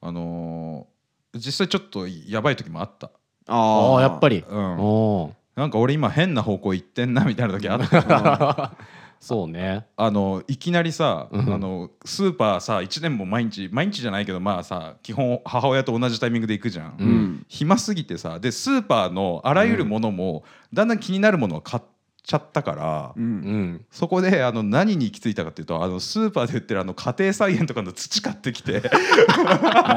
[0.00, 0.96] あのー
[1.38, 3.10] 実際ちょっとやばい時もあった。
[3.46, 4.78] ああやっぱり、うん。
[4.78, 8.72] おーなんか俺今変な方向行ってんなみたいな時あった
[9.18, 9.86] そうね。
[9.96, 11.52] あのいきなりさ、うん。
[11.52, 17.08] あのスーパーさ1年も毎日毎日じゃないけどまあさ基本母親と同じタイミングで行くじゃん、ううん。
[17.38, 21.82] ん暇すぎてさでスーパーのあらゆるものも、だんだん気になるものを買っ
[22.22, 23.28] ちゃったから、ううん。
[23.76, 28.82] んそこであの何に行き着いたかっていうとあのスーパーで売ってるあの家庭菜園とかの土買ってきて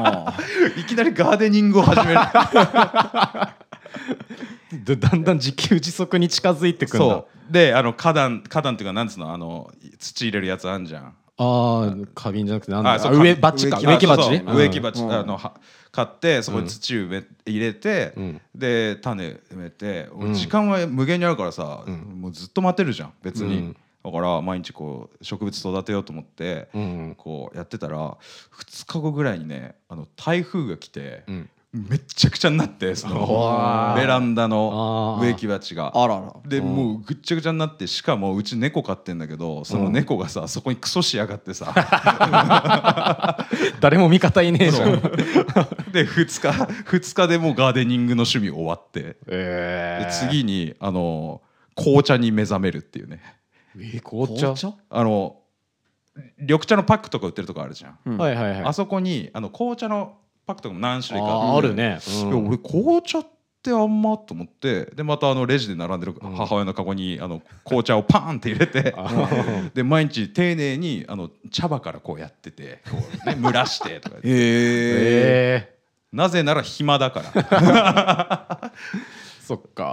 [0.78, 2.18] いきなりガーデニングを始める。
[2.18, 2.20] で
[4.72, 7.06] だんだん自給自足に近づいてくんだ。
[7.06, 7.52] そう。
[7.52, 9.32] であの花壇花壇っていうかなんつうの？
[9.32, 11.04] あの土入れるやつあんじゃん。
[11.04, 12.92] ああ花瓶じゃなくてなんだ。
[12.92, 13.80] あそうあ植木鉢か。
[13.80, 14.30] 植木鉢。
[14.30, 15.12] 植木鉢、うん。
[15.12, 15.54] あのは
[15.90, 18.40] 買ってそこに土埋め入れて、うん。
[18.54, 20.34] で種埋めて、うん。
[20.34, 22.20] 時間は無限にあるからさ、うん。
[22.20, 23.76] もうずっと待てるじゃん別に、うん。
[24.04, 28.16] だから毎日こう植物育てようと思って、うんこうやってたら
[28.56, 35.92] 2日後ぐらいにねあの台風が来て、うんめっちゃくちゃになってそのベランダの植木鉢が。
[35.94, 36.34] あらら。
[36.44, 36.74] でうん。
[36.74, 41.72] もうぐっちゃぐちゃになってしかもうち猫飼ってんだけどその猫がさそこにクソしやがってさ。
[43.80, 44.90] 誰も味方いねえじゃん。
[45.92, 49.16] で2日二日でもうガーデニングの趣味終わって。
[49.28, 51.40] えで次にあの
[51.76, 53.20] 紅茶に目覚めるっていうね。
[53.78, 54.54] え紅茶？
[54.90, 55.36] あの
[56.40, 58.18] 緑茶のパックとか売ってるとこあるじゃん、うん。
[58.18, 58.64] はいはいはい。
[58.64, 60.16] あそこにあの紅茶の
[60.50, 63.26] パックとかも何種類かあるね、いや俺紅茶っ
[63.62, 64.86] てあんまと思って。
[64.86, 66.34] でまたあのレジで並んでるうん。
[66.34, 68.94] 母親のカゴにあの紅茶をパーンって入れて。
[69.74, 72.80] で毎日丁寧にあの茶葉からこうやってて。
[72.90, 75.80] こう、ね、蒸らしてとかへええ
[76.12, 78.39] なぜなら暇だから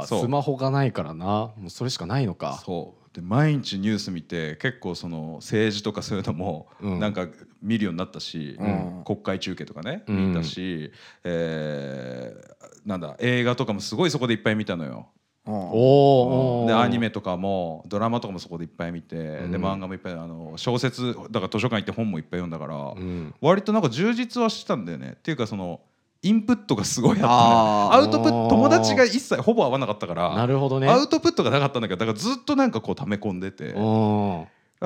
[0.05, 1.25] スマホがないからな。
[1.57, 2.61] もうそれしかないのか。
[2.65, 3.15] そう。
[3.15, 6.99] で毎日ニュース見て結構その政治とかそういうのもうん。
[6.99, 7.27] なんか
[7.61, 9.03] 見るようになったし、うん。
[9.05, 10.29] 国会中継とかねうん。
[10.29, 10.91] 見たし、
[11.23, 15.07] えーなんだ映画とかもすごいそこでいっぱい見たのよ。
[15.45, 15.53] うん。
[15.53, 19.51] おおでアニメとかもドラマとかもそこでいっぱい見て、ん。
[19.51, 23.33] で漫画もいっぱいあの小説だから図書館行って本もいっぱい読んだから、うん。
[23.41, 25.15] 割となんか充実はしてたんだよね。
[25.17, 25.81] っていうかその
[26.27, 30.89] インプットがすごいあっアウトプット友達が一切ほぼ合わなかったからなるほどね。
[30.89, 33.73] アウトプットがなかったんだけどだからずっとなんかこう溜め込んでて。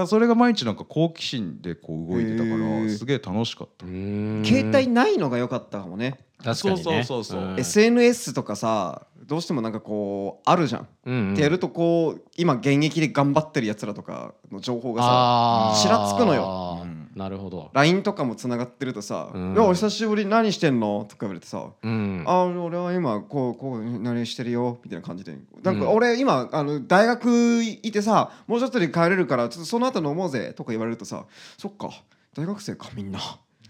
[0.08, 2.90] それが毎日なんか好奇心でこう動いてたかへらー。
[2.96, 3.86] すげえ楽しかった。
[3.86, 6.20] 携帯ないのが良かったかもね。
[6.42, 6.84] 確かにね。
[6.84, 7.56] そうそうそうそう。
[7.56, 7.60] ん。
[7.60, 11.34] SNS とかさどうしてもなんかこうあるじゃん、うんうん。
[11.34, 16.82] ってやるとこう今現役で頑張ってるやつらとかの情報がさちらつくのよ。
[16.84, 17.70] うんなるほど。
[17.74, 25.38] LINE とかもつながってるとさ「うんいやお久しぶり何してんの?」とか言われてさ「うんあ俺は今こうこう何してるよ」みたいな感じで。
[25.64, 25.94] なんかうん。
[25.94, 31.26] 俺今あの大学いてさもうちょっとで帰れるからちょっとその後飲もうぜとか言われるとさ
[31.58, 31.90] そっか
[32.36, 33.20] 大学生かみんな。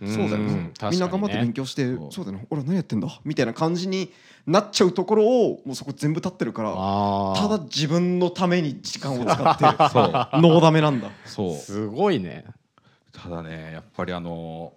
[0.03, 2.25] そうだよ、んみんな頑張って勉強してそう。
[2.25, 2.47] だよね。
[2.49, 3.07] 俺は何やってんだ？
[3.23, 4.11] みたいな感じに
[4.47, 10.41] なっちゃうところをもうそこ全部立ってるからあただ自分のために時間を使ってる そう。
[10.41, 11.09] ノーダメなんだ。
[11.25, 11.55] そう。
[11.55, 12.45] すごいね
[13.11, 14.73] ただねやっぱりあの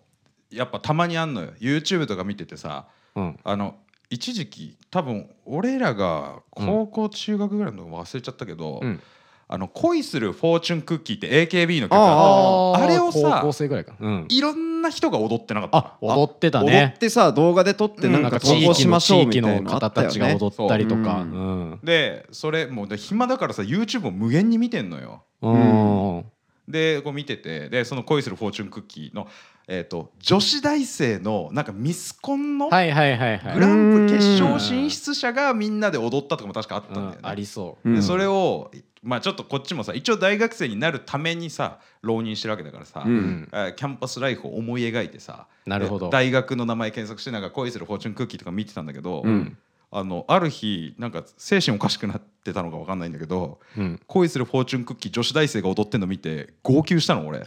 [0.50, 1.52] やっぱたまにあんのよ。
[1.60, 3.38] YouTube とか見ててさうん。
[3.44, 3.76] あの
[4.10, 9.00] 一時期多分俺らが高校中学ぐらいの忘れちゃったけど、うん。
[9.46, 13.94] あの恋するフォーチュンクッキーって AKB の曲あああれをさ高校生ぐらいか。
[13.98, 14.26] うん。
[14.28, 15.78] いろんな人が踊ってなかった。
[15.78, 18.12] あ踊ってた踊ねってさ動画で撮ってうん。
[18.22, 21.26] なんか投稿しましょうみたいな地域の方たちが踊ったりとか。
[21.30, 21.40] そう。
[21.40, 21.80] うん。
[21.82, 25.24] でそれもうで暇だからさ YouTube を無限に見てんのよ。
[25.42, 26.24] うん
[26.68, 29.28] でこう見ててでその恋するフォーチュンクッキーの、
[29.68, 33.54] えー、と女子大生のなんかミスコンのはいはいはいはい。
[33.54, 37.26] グランプリ決うん勝進出者がみんなで踊ったとかも確かあったんだよね、うん。
[37.26, 37.90] ありそう。
[37.90, 37.94] ん。
[37.94, 38.70] でそれを
[39.02, 43.48] まあちょっとこっちもさ一応大学生になるためにさ浪人してるわけだからさ、うんん。
[43.52, 46.06] えーキャンパスライフを思い描いてさなるほど。
[46.06, 49.58] で大学の名前検索してなんか恋するフォーチュンクッキーとか見てたんだけど、うん
[49.96, 54.00] あのある日なんか精神おかしくなってたのか分かんないんだけどうん。
[54.08, 57.38] 恋するフォーチュンクッキー女子大生が踊ってんの見て号泣したの俺。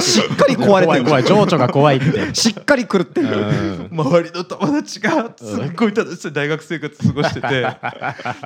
[0.00, 2.32] しっかり壊れてる怖い情緒が怖いって。
[2.34, 3.88] しっかり狂ってるうん。
[3.90, 7.48] 周りの友達がすっごい楽しそうに大学生活過ごしてて。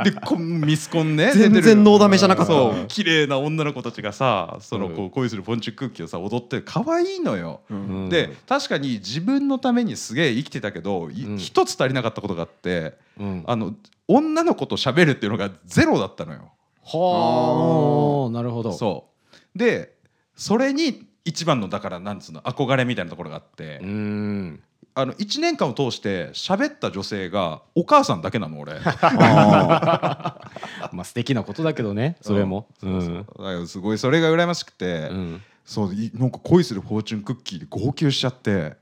[0.11, 2.53] でこミスコンね全然ノーダメじゃなかった。
[2.53, 7.61] そう綺麗な女の子たちがさそのこうう恋するフォンチュンクッキーをさ踊って可愛いのよ。
[7.71, 8.09] うん。
[8.09, 11.37] で確かに自分のためにすげえ生きてたけどいうん。
[11.37, 13.45] 一つ足りなかったことがあってうん。
[13.47, 13.75] あの
[14.09, 16.53] 女の子と喋るっていうのがゼロだったのよ。
[16.85, 18.73] はあなるほど。
[18.73, 19.09] そ
[19.55, 19.59] う。
[19.59, 19.97] で
[20.35, 24.63] それに一番のだからなんつうの憧れみたいなところがあって、うん。
[24.95, 28.75] あの1年間を通して喋った女性がお母さんだけなの俺。
[28.83, 30.51] あ
[30.93, 32.67] まあ素敵なことだけどねそれも。
[32.81, 33.15] そうそう。
[33.15, 35.43] だからすごいそれが羨ましくて、うん。
[35.65, 38.77] そういなんか恋するフォーチュンクッキーで号泣しちゃって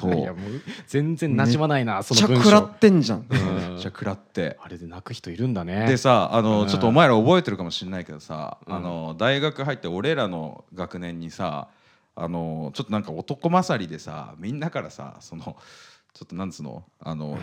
[0.00, 0.16] そう。
[0.18, 3.26] いやもう全然なじまないなーそのちゃ食らってんじゃん。
[3.28, 4.58] ちゃ食らって。
[4.62, 5.86] あれで泣く人いるんだね。
[5.86, 6.68] でさあの、うん。
[6.68, 11.68] ちょっとお前ら覚えてるかもしれないけどさ、うんあの大学入って俺らの学年にさ
[12.14, 13.02] あのちょっとなん。
[13.02, 15.56] か男勝りでさみんなからさその
[16.16, 16.82] ちょっとなんつうの？
[16.98, 17.38] あの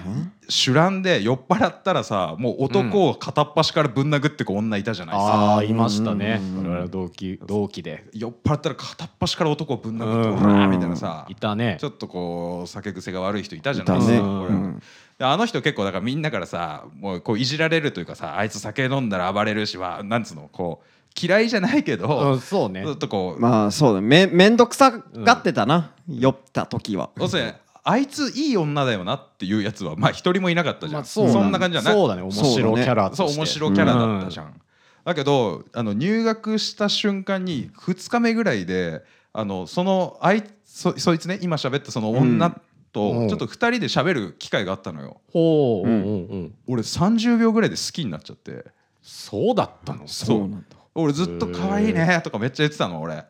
[0.50, 5.16] 酒乱で酔っ払ったらさもう男を片っ端からぶん殴ってく女いたじゃない？
[5.16, 6.42] ですか、ああいましたね。
[6.42, 6.72] うん。
[6.72, 8.06] 我々同期同期で。
[8.14, 10.38] 酔っ払ったら片っ端から男をぶん殴って、うん。
[10.38, 11.28] ほらみたいなさ。
[11.30, 11.78] いたね。
[11.80, 14.00] ちょっとこう酒癖が悪い人いたじゃない？
[14.00, 14.80] ですか、
[15.20, 22.84] あの人結構だからみんなからさもうこういじられるというかさあいつ酒飲んだら暴れるしはなんつうのこう嫌いじゃないけうどん、そうね。
[22.84, 25.92] ずっとこう、まあそうだめめんどくさがってたな。
[26.10, 27.12] 酔った時は。
[27.18, 31.94] 要するにあいついい女だよなっていうやつはまあ一人もいなかったじゃん、まあそうなんんな感じじゃない。
[31.94, 34.62] そうだね面白キャラそう面白キャラだったじゃん、
[35.04, 42.62] だけどあの入学した瞬間に2日目ぐらいであのそのあいそそいつね今喋ったその女うん。
[42.94, 46.10] とちょっと2人で喋る機会があったのよ、ほう、うんうんうん。
[46.10, 48.66] うん、俺30秒ぐらいで好きになっちゃって。
[49.02, 50.08] そうだったの？
[50.08, 50.40] そう。
[50.42, 50.78] なんだ。
[50.94, 53.26] 俺ずっと可愛いねとかめっちゃ言ってたの俺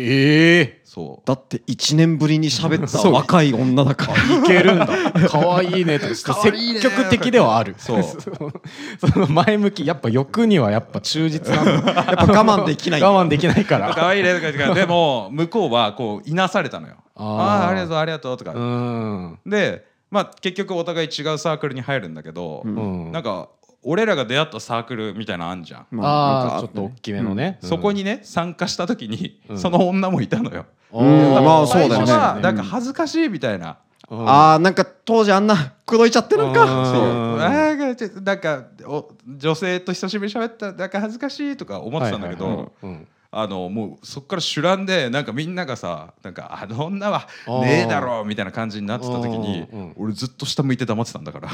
[0.00, 0.80] ええ。
[0.84, 1.26] そう。
[1.26, 3.12] だって1年ぶりに喋ったそう。
[3.12, 4.14] 若い女だから。
[4.38, 4.88] いけるんだ。
[5.28, 5.98] 可愛いね。
[5.98, 7.74] とか可愛いね積極的ではある。
[7.78, 8.02] そう。
[8.02, 9.86] その前向き。
[9.86, 11.92] やっぱ欲にはやっぱ忠実なんだ。
[11.94, 13.02] やっぱ我慢できない。
[13.02, 13.94] 我慢できないから。
[13.94, 16.94] 可愛いねとか言ってでも向こうはこういなされたのよ。
[17.14, 17.26] あー。
[17.26, 19.38] ああーありがとうありがとうとか、うん。
[19.46, 23.12] でまあ結局お互い違うサークルに入るんだけど、うん。
[23.12, 23.48] なんか
[23.82, 29.58] 俺らが出会ったサークルみたいなのあんじゃん、まああちょっと大きめのね、そこにね参加した時に、うん。
[29.58, 31.34] その女もいたのよ、うん。
[31.36, 31.44] うん。
[31.44, 32.06] まあそうだよね。
[32.06, 33.78] 最初はうんなんか恥ずかしいみたいな、
[34.10, 34.28] うん。
[34.28, 36.64] あーなんか当時あんな口説いちゃってるんか。
[36.64, 36.90] うん。
[36.90, 37.38] そう。
[37.38, 37.78] なん。
[37.78, 42.72] かちょなんかお女性と久しぶりに喋ったらなんか恥ずかしいとか思ってたんだけど、はいはいはい。
[42.82, 47.28] うんあのもうそっから主覧でなんかみんながさなんかあの女は
[47.62, 51.50] ねえだろうみたいな感じになってた時に俺ずっと下向いて黙ってたんだから。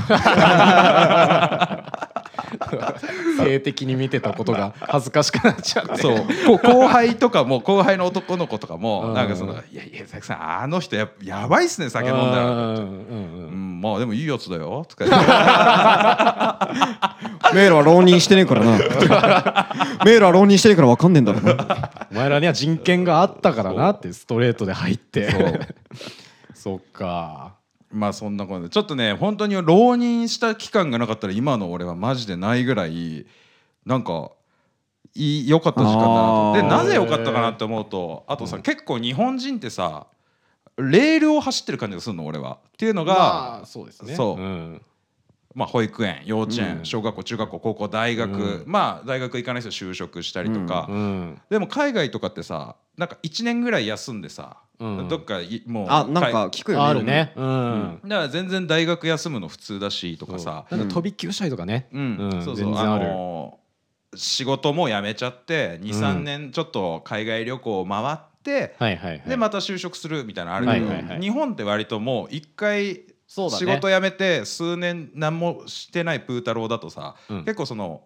[3.39, 5.97] 性的に見てたことが恥ずかしくなっちゃって。
[5.99, 6.17] そう。
[6.59, 9.15] 後輩とかも後輩の男の子とかもうん。
[9.15, 12.47] なんかその「いやいや佐々木さんあの人ややばいっすね酒飲んだら」
[12.81, 15.21] うんまあでもいいやつだよ」とか言っ
[17.53, 17.55] て。
[17.55, 18.79] メールは浪人してねえからな。
[20.05, 21.55] メールは浪人してねえから分かんねえんだろうな
[22.11, 25.29] お前らには人権があったからなってストレートで入って。
[26.55, 27.57] そっか。
[27.91, 33.27] まあそんなことでちょっとね本当に浪人した期間がなかったら今の俺はマジでないぐらい
[33.85, 34.33] なんか
[35.15, 36.53] 良かった時間だなと。
[36.55, 40.07] でなぜ良かったかなって思うとあとさ、結構日本人ってさ
[40.77, 42.59] レールを走ってる感じがするの俺は。
[42.69, 44.15] っていうのが、まあそうですね。
[44.15, 44.43] そう。
[44.43, 44.83] うん
[45.57, 46.85] まあ、保育園幼稚園、うん。
[46.85, 48.65] 小学校中学校高校大学、うん。
[48.67, 51.41] まあ大学行かない人は就職したりとか、うん。
[51.49, 55.09] でも海外とかってさなんか1年ぐらい休んでさ、うん。
[55.09, 56.85] どっかいもうあなんか聞くよね。
[56.85, 57.33] あるね。
[57.37, 58.01] うん。
[58.05, 60.67] だから全然大学休むの普通だしとかさ。
[60.71, 61.89] なんか飛び級したりとかね。
[61.91, 62.43] うん、うん。
[62.45, 62.73] そうそう。
[62.75, 63.05] あ全然ある。
[63.07, 63.67] のー
[64.15, 66.25] 仕事も辞めちゃって23、うん。
[66.25, 69.29] 年ちょっと海外旅行を回って、はいはいはい。
[69.29, 71.21] でまた就職するみたいなのあるけど、はいはいはい。
[71.21, 73.03] 日本って割ともう一回
[73.37, 73.67] そうだね。
[73.67, 77.39] 仕事辞めて数年何もしてないプー太郎だとさ、うん。
[77.45, 78.01] 結構その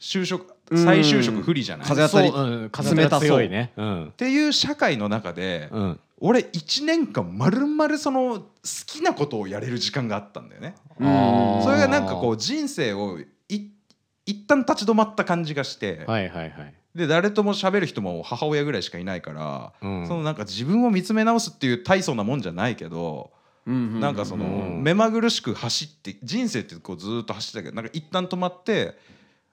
[0.00, 0.82] 就職うん。
[0.82, 3.72] 再就職不利じゃない、っ風当たりそううん風が強いね。
[3.76, 3.84] う。
[3.84, 4.12] ん。
[4.16, 6.00] ていう社会の中で、うん。
[6.20, 8.44] 俺1年間まるまるその好
[8.86, 10.74] きなことをやれる時間があったんだよね。
[10.98, 11.62] うんあー。
[11.64, 13.18] それがなんかこう人生を
[13.50, 13.66] い
[14.24, 16.74] 一旦立ち止まった感じがして、はいはいはい。
[16.94, 20.06] で誰とも喋る人も母親ぐらいしかいないから、うん。
[20.06, 28.98] そのなんか自分を見つめ直すっていう大層なもんじゃないけど、うんなんかその、うん目まぐるしく走って人生ってこうずーっと走ってたけどなんか一旦止まって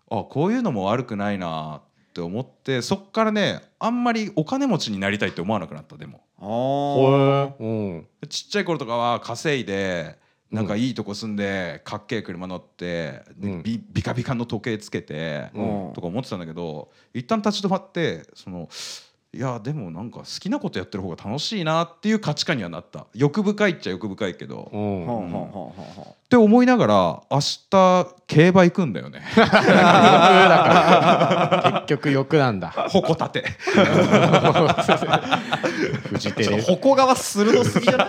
[0.09, 6.21] あこういうのも悪くないなって思ってそっからねあんまりお金持ちになりたいって思わなくなったでも。
[6.39, 6.45] あー。
[6.45, 7.67] ほえう
[7.99, 8.07] ん。
[8.27, 10.17] ちっちゃい頃とかは稼いで
[10.49, 13.63] なんかいいとこ住んでかっけえ車乗って、でうん。
[13.63, 15.93] ビビカビカの時計つけて、うん。
[15.93, 18.67] とか思ってたんだけど一旦立ち止まってその
[19.31, 23.05] いやでもなんか好きなことやってる方が楽しいなっていう価値観にはなった。
[23.13, 25.05] 欲深いっちゃ欲深いけど、っうん。
[25.05, 25.99] はあはあはあはあ。
[26.01, 27.39] はて思いながら明
[27.69, 29.21] 日競馬行くんだよね。
[31.73, 32.69] 結局欲なんだ。
[32.89, 33.45] 矛立て。
[36.09, 38.07] フジテレあ矛側鋭すぎじゃない？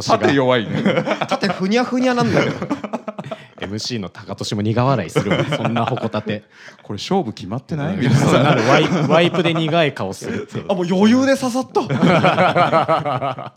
[0.06, 0.82] 縦弱いね。
[1.28, 3.01] 縦ふにゃふにゃなんだけど
[3.58, 5.44] MC の高俊も苦笑いするわ。
[5.56, 6.44] そんな矛立て
[6.82, 8.62] これ勝負決まってない、そうなる。
[8.62, 10.42] ワイワイプで苦い顔する。
[10.44, 10.66] っていう。
[10.68, 11.82] あもう余裕で刺さった。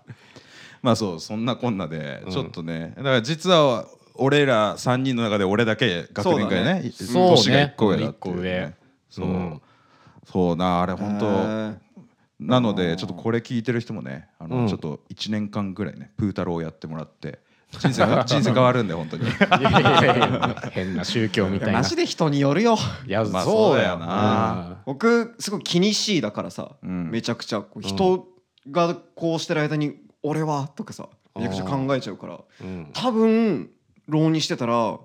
[0.82, 2.32] まあそうそんなこんなでうん。
[2.32, 3.86] ちょっとね、だから実は
[4.16, 6.92] 俺ら3人の中で俺だけ学年会ね。
[6.94, 7.30] そうね。
[7.36, 8.74] 年が1個上だっていう一個上。
[9.10, 9.62] そう、うん。
[10.26, 11.86] そうなあれ本当
[12.40, 14.68] なのでちょっとこれ聞いてる人もねあの、うん。
[14.68, 17.40] ちょっと1年間ぐらいねプー太郎をやってもらって
[17.80, 19.24] 人生が 人生変わるんで本当に。
[19.24, 21.80] いやいやいや変な宗教みたいな。
[21.80, 22.78] マジで人によるよ。
[23.08, 24.06] いやまあそうだよな。
[24.06, 24.78] な。
[24.86, 27.12] 僕すごい気にしいだからさ、うん。
[27.12, 28.28] めちゃくちゃこう人
[28.72, 32.90] がこうしてる間に「俺は?」とかさめちゃくちゃ考えちゃうからうん。
[32.94, 33.70] 多分
[34.08, 34.98] 浪人してたら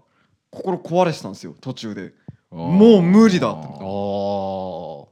[0.50, 2.12] 心壊れてたんですよ途中で。
[2.50, 5.08] ももう無理だとお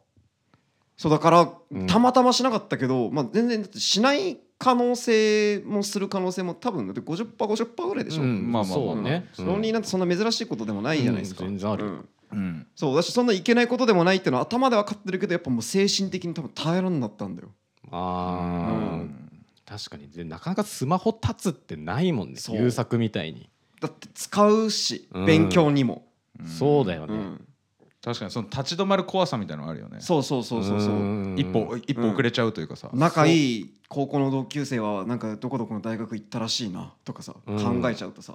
[0.97, 1.87] そうだからうん。
[1.87, 9.47] たまたましなかったけど、まあ、全然だってしない可能性もする可能性も多分だって 50%50% ぐらいでしょ、うんまあまあまあそうねうん。
[9.47, 12.67] 浪人なんてそんな珍しいことでもないじゃないですか、うん全然あるうんうん。
[12.75, 17.49] そうだしそんないけないことでもないっていうのは頭で分かってるけどやっぱもう精神的に多分耐えらんなったんだよ。
[17.91, 19.01] あー。
[19.01, 19.15] うん。
[19.65, 20.11] 確かに。
[20.11, 22.37] でなかなかスマホ立つってないもんね。
[22.37, 22.57] そう。
[22.57, 23.49] 優作みたいに。
[23.81, 26.07] だって使うしうん勉強にも、
[26.59, 27.15] そうだよね。
[27.15, 27.48] うん
[28.09, 29.99] 確かにその立ち止まる怖さみたいなのあるよね。
[30.01, 30.93] そうそうそうそうそう。
[30.95, 31.35] うん。
[31.37, 37.81] 一歩一歩遅れちゃうというかさ、仲いい高校の同級生はなんかどこどこの大学行ったらしいなとかさ、うん。
[37.83, 38.35] 考えちゃうとさ。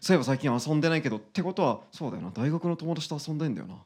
[0.00, 2.32] そういえば最近遊んでないけどってことはそうだよな。
[2.32, 3.76] 大学の友達と遊んでんだよな。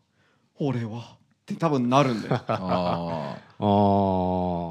[0.58, 1.16] 俺は。
[1.42, 2.40] って多分なるんだよ。
[2.48, 3.58] あー。
[3.58, 3.64] あ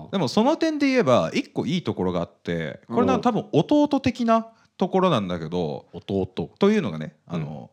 [0.08, 0.12] ー。
[0.12, 3.22] でもその点で言えば一個いいところがあってこれなうん。
[3.22, 4.48] 多分弟的な
[4.80, 6.26] ところなんだけど弟。
[6.58, 7.70] というのがねあの、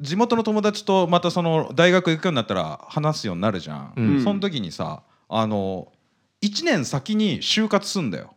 [0.00, 4.24] 地元の友達とまたその大学行くようになったら話すようになるじゃん、うん。
[4.24, 5.92] その時にさあの
[6.42, 8.34] 1年先に就活すんだよ。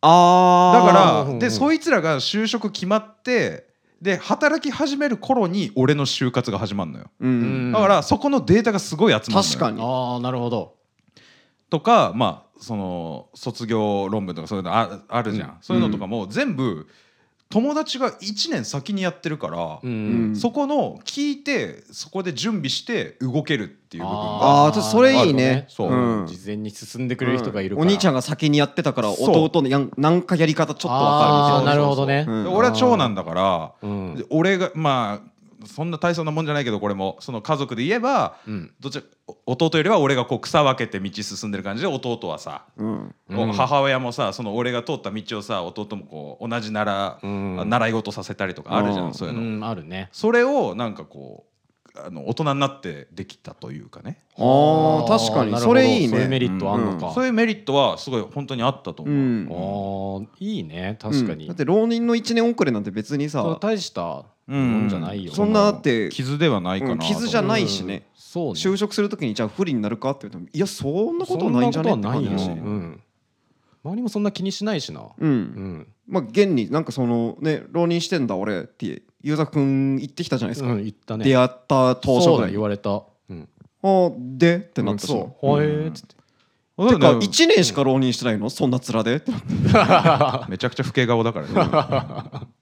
[0.00, 1.38] あだかうんうんうん。
[1.38, 3.66] らでそいつらが就職決まって
[4.00, 7.10] で働き始める頃に俺の就活が始まるのよ。
[7.20, 7.32] うん、う
[7.70, 7.72] ん。
[7.72, 9.42] だからそこのデータがすごい集まるのよ。
[9.42, 9.82] 確かに。
[9.82, 10.76] ああなるほど。
[11.70, 16.86] とかまあその卒業論文とかそういうのああるじゃん、そういうのとかも全部
[17.50, 20.36] 友達が1年先にやってるから、うん。
[20.36, 25.64] そこの聞いてそこで準備して動けるっていう部分があーちょっとそれいいね。
[25.68, 25.90] そう。
[25.90, 26.26] うん。
[26.26, 31.76] 事前に進んでくれる人がいるから、お兄ちゃんが先にやってたから弟のやんなんかやり方ちょっとわあーかるみたいな。
[31.76, 33.72] なるほどね、うんで俺は長男だから、
[34.28, 35.28] 俺がまあ
[35.66, 38.72] そんな大層なもんじゃないけどこれもその家族で言えば、うん。
[38.80, 39.02] どっち
[39.46, 43.14] お弟よりは俺がこう草分けて道進んでる感じで弟はさ、うん。
[43.52, 47.68] 母親もさその俺が通った道をさ弟もこう同じ習,、うん。
[47.68, 49.14] 習い事させたりとかあるじゃん、うん。
[49.14, 50.08] そういうの、うんあるね。
[50.12, 51.57] それをなんかこう
[52.06, 55.58] あの大人になってできたというかね、あー確かに。
[55.60, 56.08] それいいね。
[56.08, 59.48] そういうメリットあんのか、そういうメリットはすごい本当にあったと思う、うん。
[59.50, 60.98] あーいいね。
[61.00, 61.48] 確かに、うん。
[61.48, 66.92] だって浪人の1年遅れなんて別にさ大したもんじゃないよ、そんなだって傷ではないかな。
[66.92, 68.06] うんと、傷じゃないしね。
[68.14, 68.52] そうね。
[68.52, 71.90] 就職するときにじゃあ不利になるかって言うといやそんなことはないんじゃね？
[71.90, 72.58] そんなことはないよ、って感じだし。
[72.58, 73.00] うん、
[73.84, 75.00] 周りもそんな気にしないしな。
[75.00, 81.24] ううんん、まあ現になんかそのね浪人してんだ俺ってゆうざくん言ってきたじゃないですか、うん、言ったね。
[81.24, 83.48] 出会った当初そうだぐらい言われた、うん、
[83.82, 85.34] あでってなったし、そう。
[85.38, 86.16] ほえーっつって。
[86.78, 88.48] てかだからね1年しか浪人してないの？
[88.50, 89.16] そんな面で？
[89.16, 92.46] ってなって めちゃくちゃ老け顔だからね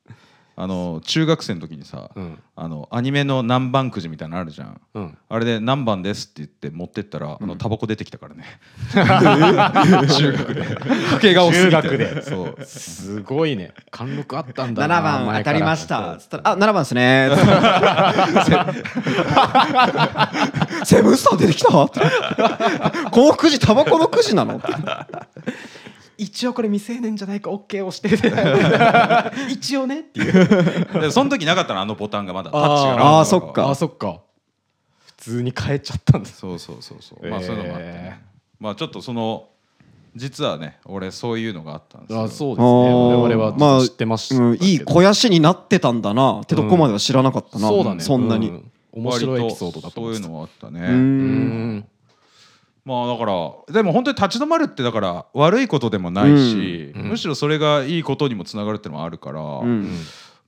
[0.58, 2.38] あの中学生の時にさ、うん。
[2.58, 4.80] あのアニメの何番くじみたいなのあるじゃん。
[4.94, 5.18] うん。
[5.28, 8.44] あれで何番ですって言って持ってったら、あのタバコ出てきたからね。
[10.08, 10.64] 中学で。
[10.64, 11.34] すぎて。
[11.34, 12.22] 中学で。
[12.22, 12.64] そう。
[12.64, 13.74] すごいね。
[13.90, 16.16] 貫禄あったんだな7番当たりました。
[16.16, 17.28] つったら「あ7番ですね」
[20.86, 23.10] セブンスター出てきた？
[23.10, 24.58] このくじタバコのくじなの?」
[26.18, 28.08] 一応これ未成年じゃないか OK をして
[29.52, 31.00] 一応ねっていう。
[31.00, 33.70] でその時なかったのあのボタンがまだタッチがなかったあーそっか。
[33.70, 34.20] あそっか。
[35.06, 37.28] 普通に変えちゃったんですそうそうそうそう。
[37.28, 38.20] まあえーそういうのもあってね、
[38.60, 39.48] まあちょっとその
[40.14, 42.22] 実はね俺そういうのがあったんですよ。
[42.22, 42.66] あそうですね。
[42.66, 46.40] 我々はちょっと知ってましたけど、うん、いい肥やしになってたんだな。
[46.40, 48.00] ってとこまでは知らなかったな、そうだね。
[48.00, 48.62] そんなに、う
[48.92, 51.86] 面白いエピソードだとそういうのもあったね、うーうんん
[52.86, 57.08] まあだからでも本当に立ち止まるってだから悪いことでもないし、うん。
[57.08, 59.90] むしろそれがいいことにもつながるっていうのもあるから、うん。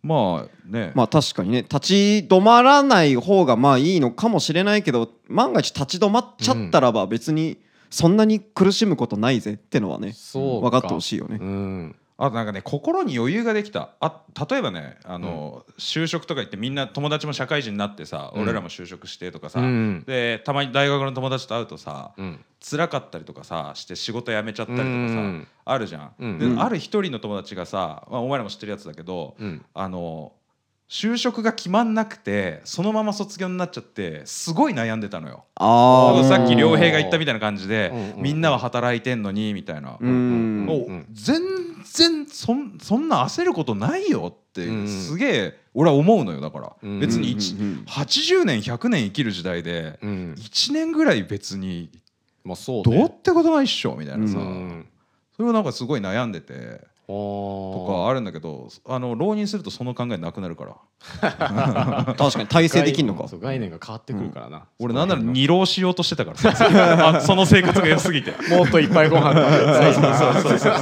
[0.04, 1.94] まあね、まあ確かにね立ち
[2.30, 7.58] 止まらない方がまあいいのかもしれないけど万が一立ち止まっちゃったらば別に
[7.90, 11.38] そんなに苦しむことないぜってのはねそう分かってほしいよね。
[12.18, 13.90] うんあとなんかね心に余裕ができた。
[14.00, 18.42] あ例えばねあの、就職とか行ってみんな友達も社会人になってさ、うん。
[18.42, 20.04] 俺らも就職してとかさ、うん。
[20.04, 22.44] でたまに大学の友達と会うとさ、うん。
[22.60, 25.48] 辛かったりとかさして仕事辞めちゃったりとかさ、うん。
[25.64, 26.12] あるじゃん。
[26.18, 26.38] うん。
[26.40, 26.60] でうん。
[26.60, 29.64] ある一人の友達がさ、まあ、お前らも知ってるやつだけど、うん。
[29.72, 30.32] あの
[30.88, 35.44] 就職が決まんなくてそのまま卒業になっちゃってすごい悩んでたのよ。
[35.56, 39.98] あさっき良平が言ったみたいな感じで、うんうんみんなは働いてんのにみたいな。
[40.00, 41.06] うんもううん。
[41.12, 41.42] 全
[41.84, 46.72] 然そんそんな焦ることないよってうんすげえ俺は思うのよだから。
[46.82, 47.66] うん別に一うんうん。
[47.66, 50.34] うん80年100年生きる時代でうん。
[50.38, 51.90] 1年ぐらい別に
[52.44, 52.54] ど
[52.86, 53.06] うね。
[53.06, 54.38] ってことないっしょみたいなさ。
[54.38, 54.86] うん。
[55.36, 60.76] それをなんかすごい悩んでてととかあるんだけどあの浪人するとその考えなくなるから。
[62.18, 63.28] 確かに体制できんのか。
[63.28, 67.20] そう概念が変わってくるからな、俺なんなら二浪しようとしてたから。
[67.22, 68.32] その生活が良すぎて。
[68.54, 70.02] もっといっぱいご飯食べそう
[70.42, 70.72] そうそう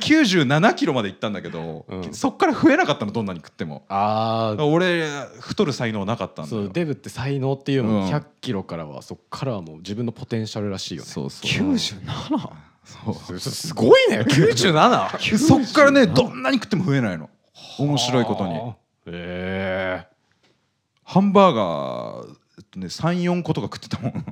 [0.00, 2.12] 97キロまで行ったんだけど、うん。
[2.12, 3.84] そっから増えなかったのどんなに食っても。
[3.88, 5.08] ああ俺
[5.40, 6.64] 太る才能なかったんだよ。
[6.64, 8.00] そうデブって才能っていうのうん。
[8.02, 11.08] も100キロからはそっからはもう自分のポテンシャルらしいよね。
[11.08, 11.48] そうそう。
[11.48, 12.50] 97?
[12.86, 13.38] そう。
[13.38, 14.20] すすごいね。
[14.20, 15.38] 97?
[15.38, 17.28] そっからねどんなに食っても増えないの。
[17.78, 18.54] 面白いことに。
[18.54, 18.74] へ
[19.06, 20.06] え。
[21.04, 22.28] ハンバーガー、
[22.58, 24.24] えっとね、34個とか食ってたもん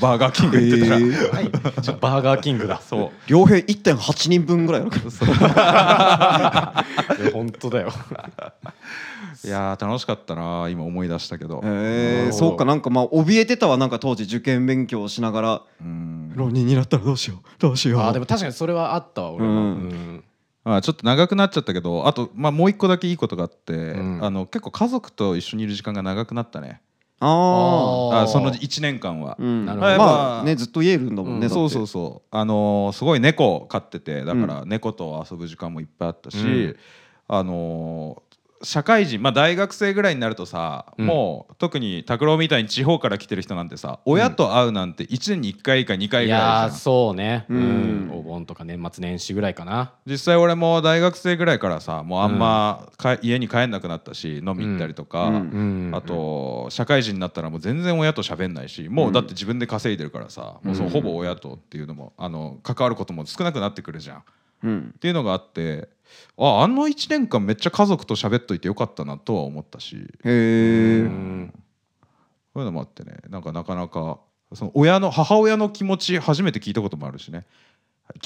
[0.00, 1.34] バーガーキング行ってたら、へー。
[1.34, 1.50] はい。
[1.82, 2.80] じゃあバーガーキングだ。
[2.80, 3.10] そう。
[3.30, 4.98] 両兵1.8人分ぐらいあるか
[5.36, 6.84] ら。
[7.18, 7.92] いや 本当だよ。
[9.44, 15.62] いやー楽しかったな今思い出したけど、えほどそうかなんかまあ怯えてたわなんか当時受験勉強をしながら。
[15.80, 16.32] うん。
[16.34, 17.46] 浪人になったらどうしよう。
[17.58, 18.00] どうしよう。
[18.02, 19.58] あーでも確かにそれはあったわ俺も、うん。
[19.58, 20.24] うん。
[20.64, 24.22] まあ、ちょっと長くなっちゃったけどあと、まあ、もう一個だけいいことがあって、ん。
[24.22, 26.82] あの結構家族と一緒にいる時間が長くなったね
[27.20, 29.32] ああその1年間は。
[29.32, 29.98] あ、うん、なるほど。
[29.98, 31.50] まあねずっと言えるんだもんね、うん。
[31.50, 32.36] そうそうそう。
[32.36, 36.76] あのーすごい猫飼っててだから猫と遊ぶ時間もいっぱいあったし、うん。
[37.28, 38.27] あのー
[38.62, 41.06] 社会人、まあ、大学生ぐらいになるとさ、うん。
[41.06, 46.78] もう特に拓郎みたいに地方から来てる人なんてさ親と会うなんて1年に1回か2回いぐらいやーじゃん。
[46.78, 47.46] そうね。
[47.48, 48.08] ううん。
[48.08, 49.92] んお盆とか年末年始ぐらいかな。
[50.06, 55.34] 実際俺も大学生ぐらいからさもうあんまか、家に帰んなくなったし飲み行ったりとか、うん。
[55.34, 55.92] うん。
[55.94, 64.22] あと社会人になったらもう全然親と喋んないしもうだって自分で稼いでるからさ、もうそうほぼ親とっていうのもあの関わることも少なくなってくるじゃん。
[64.62, 64.92] うん。
[64.96, 65.88] っていうのがあって
[66.36, 69.96] ああの1年間めっちゃ家族と喋っといてよかったなとは思ったし。
[69.96, 71.54] へえうん。
[72.54, 73.18] そういうのもあってね。
[73.28, 74.18] なんかなかなか
[74.54, 77.44] その親の母親の気持ち初めて聞いたこともあるしね。
[77.44, 77.77] き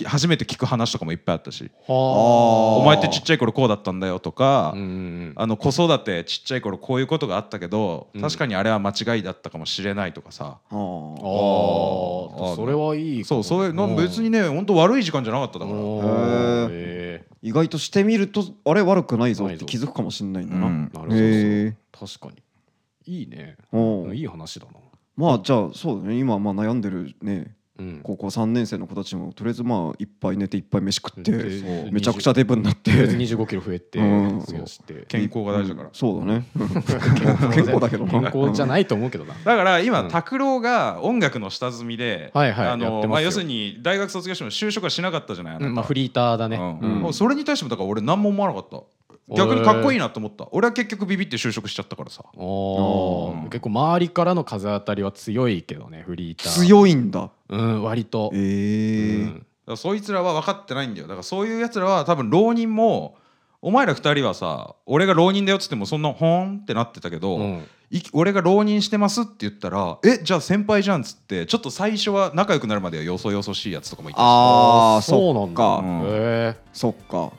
[0.05, 1.71] 初めて聞く話とかもいっぱいあったし。
[1.87, 1.95] は
[2.81, 8.23] お前ってちっちゃい頃こうだったんだよとか、あの子育てちっちゃい頃こういうことがあったけど、うん。
[8.23, 10.79] 確かにあれは間違いだったかもしれないとかさ、あー。
[10.79, 16.71] あああそれはいいそうそういうの別にね本当悪い時間じゃなかっただから。
[17.45, 20.91] 意外としてみるとあれ悪くないぞって気づくかもしれないんだな、うん。
[20.93, 22.07] ーなるほど。
[22.07, 22.35] 確か
[23.07, 23.15] に。
[23.15, 23.57] いいね。
[24.15, 24.73] いい話だな。
[25.17, 26.19] まあじゃあそうだね。
[26.19, 27.33] 今まあ悩んでるね。
[27.35, 27.57] うん
[28.03, 31.33] 高校3年生の子たちもとりあえずまあいっぱい寝ていっぱい飯食って
[31.91, 32.91] めちゃくちゃデブになって。
[32.91, 33.99] 25キロ増えて
[35.09, 36.47] 健康が大事だから、そうだね。
[37.55, 39.35] 健康だけどな健康じゃないと思うけどな。
[39.35, 45.67] だから今うん拓郎が音楽の下積みで、要するに大学卒業しても就職はしなかったじゃないあなた。
[45.69, 46.57] うんまあフリーターだね。
[46.57, 46.79] うん。
[46.79, 47.01] うん。
[47.01, 48.83] もうそれに対してもだから俺何も思わなかった
[49.37, 50.49] 逆にかっこいいなと思った。
[50.53, 52.25] 俺は結局ビビって就職しちゃったからさ。
[52.35, 53.49] うん。
[53.51, 56.53] 結構周りからの風当たりは強いけどねフリーター。
[56.53, 57.31] 強いんだ。
[57.49, 58.31] うん割と。
[58.35, 59.35] ええうん。
[59.35, 61.07] だからそいつらは分かってないんだよ。
[61.07, 63.17] だからそういうやつらは多分浪人も
[63.61, 67.65] お前ら二人はさ俺が浪人だよっつってもそんなほーんってなってたけど、うん。
[67.91, 74.23] い俺が浪人してますって言ったらえじゃあ先輩じゃんっつってちょっと最初は仲良くなるまではよそよそしいやつとかもいたし。
[74.23, 75.65] ああそうなんだ。
[75.77, 76.03] うん。
[76.07, 77.33] へそっか。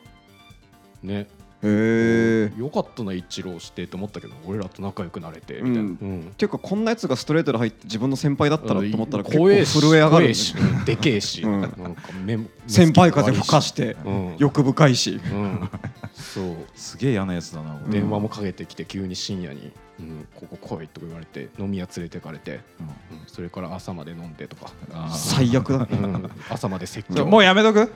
[1.04, 1.28] えね
[1.64, 5.86] へえよかったな一浪してと思ったけど俺らと仲良くなれてみたいな、うん。
[5.86, 15.70] うんていうかこんなやつがストレートで入って自分の先輩だったらと思ったら結構震え上がるしうんでけえし、うんなんか目目先輩風吹かしてうん欲深いしうん、
[16.14, 22.88] そうすげえ嫌なやつだな俺、電話もかけてきて急に深夜に「うん、ここ来い」とか言われて飲み屋連れてかれて、うん。
[22.88, 24.72] うん、それから朝まで飲んでとか、
[25.12, 25.88] 最悪だ。
[25.90, 27.26] うん、朝まで説教。
[27.26, 27.80] もうやめとく？
[27.80, 27.90] もう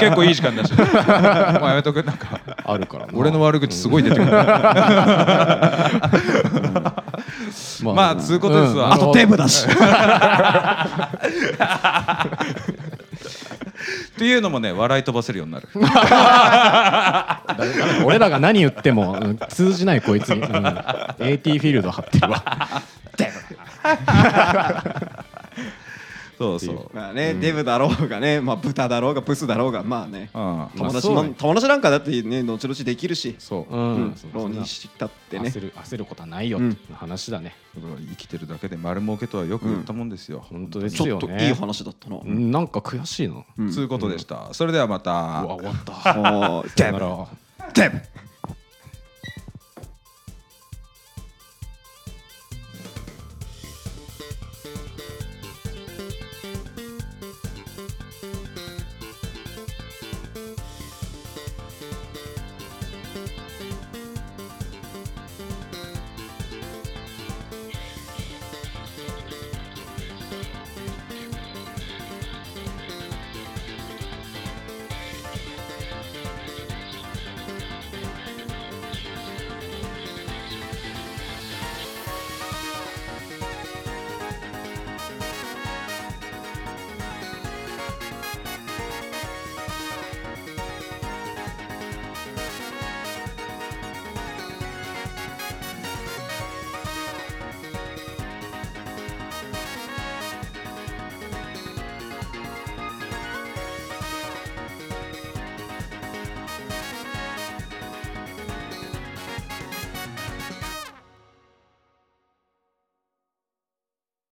[0.00, 0.72] 結構いい時間だし。
[0.72, 0.86] もう
[1.68, 2.02] やめとく？
[2.02, 2.40] なんか。
[2.64, 3.12] あるからな。
[3.14, 4.30] 俺の悪口すごい出てくる、
[7.82, 8.16] ままあ。
[8.16, 8.88] つうことですわ。
[8.88, 8.92] ん。
[8.92, 9.66] あとデブだし
[14.14, 15.68] っていうのもね笑い飛ばせるようになる。
[18.04, 22.44] 俺らが何言っても、うん通じないこいつに、うん、AT フィールド張ってるわ
[26.40, 26.90] そうそう。
[26.94, 30.30] まあねデブだろうがねまあ豚だろうがブスだろうがまあね。
[30.32, 30.68] うん。
[30.74, 33.36] 友達そうねも友達なんかだってね後々できるし。
[33.38, 33.76] そう。
[33.76, 33.94] うん。
[33.96, 34.14] うん。
[34.16, 34.30] そう。
[34.32, 35.50] 浪人したってね。
[35.50, 42.16] 焦る焦ることはないよって話だね、だから生きてるだけで丸儲けとはよく言ったもんですよ、本当ですちょよねっといい話だったな。
[42.16, 42.50] うん。
[42.50, 43.70] なんか悔しいな、うん。
[43.70, 45.10] つうことでした、それではまた。
[45.10, 45.92] うわ終わった。
[45.92, 47.26] あーさよなら。
[47.74, 48.00] デブ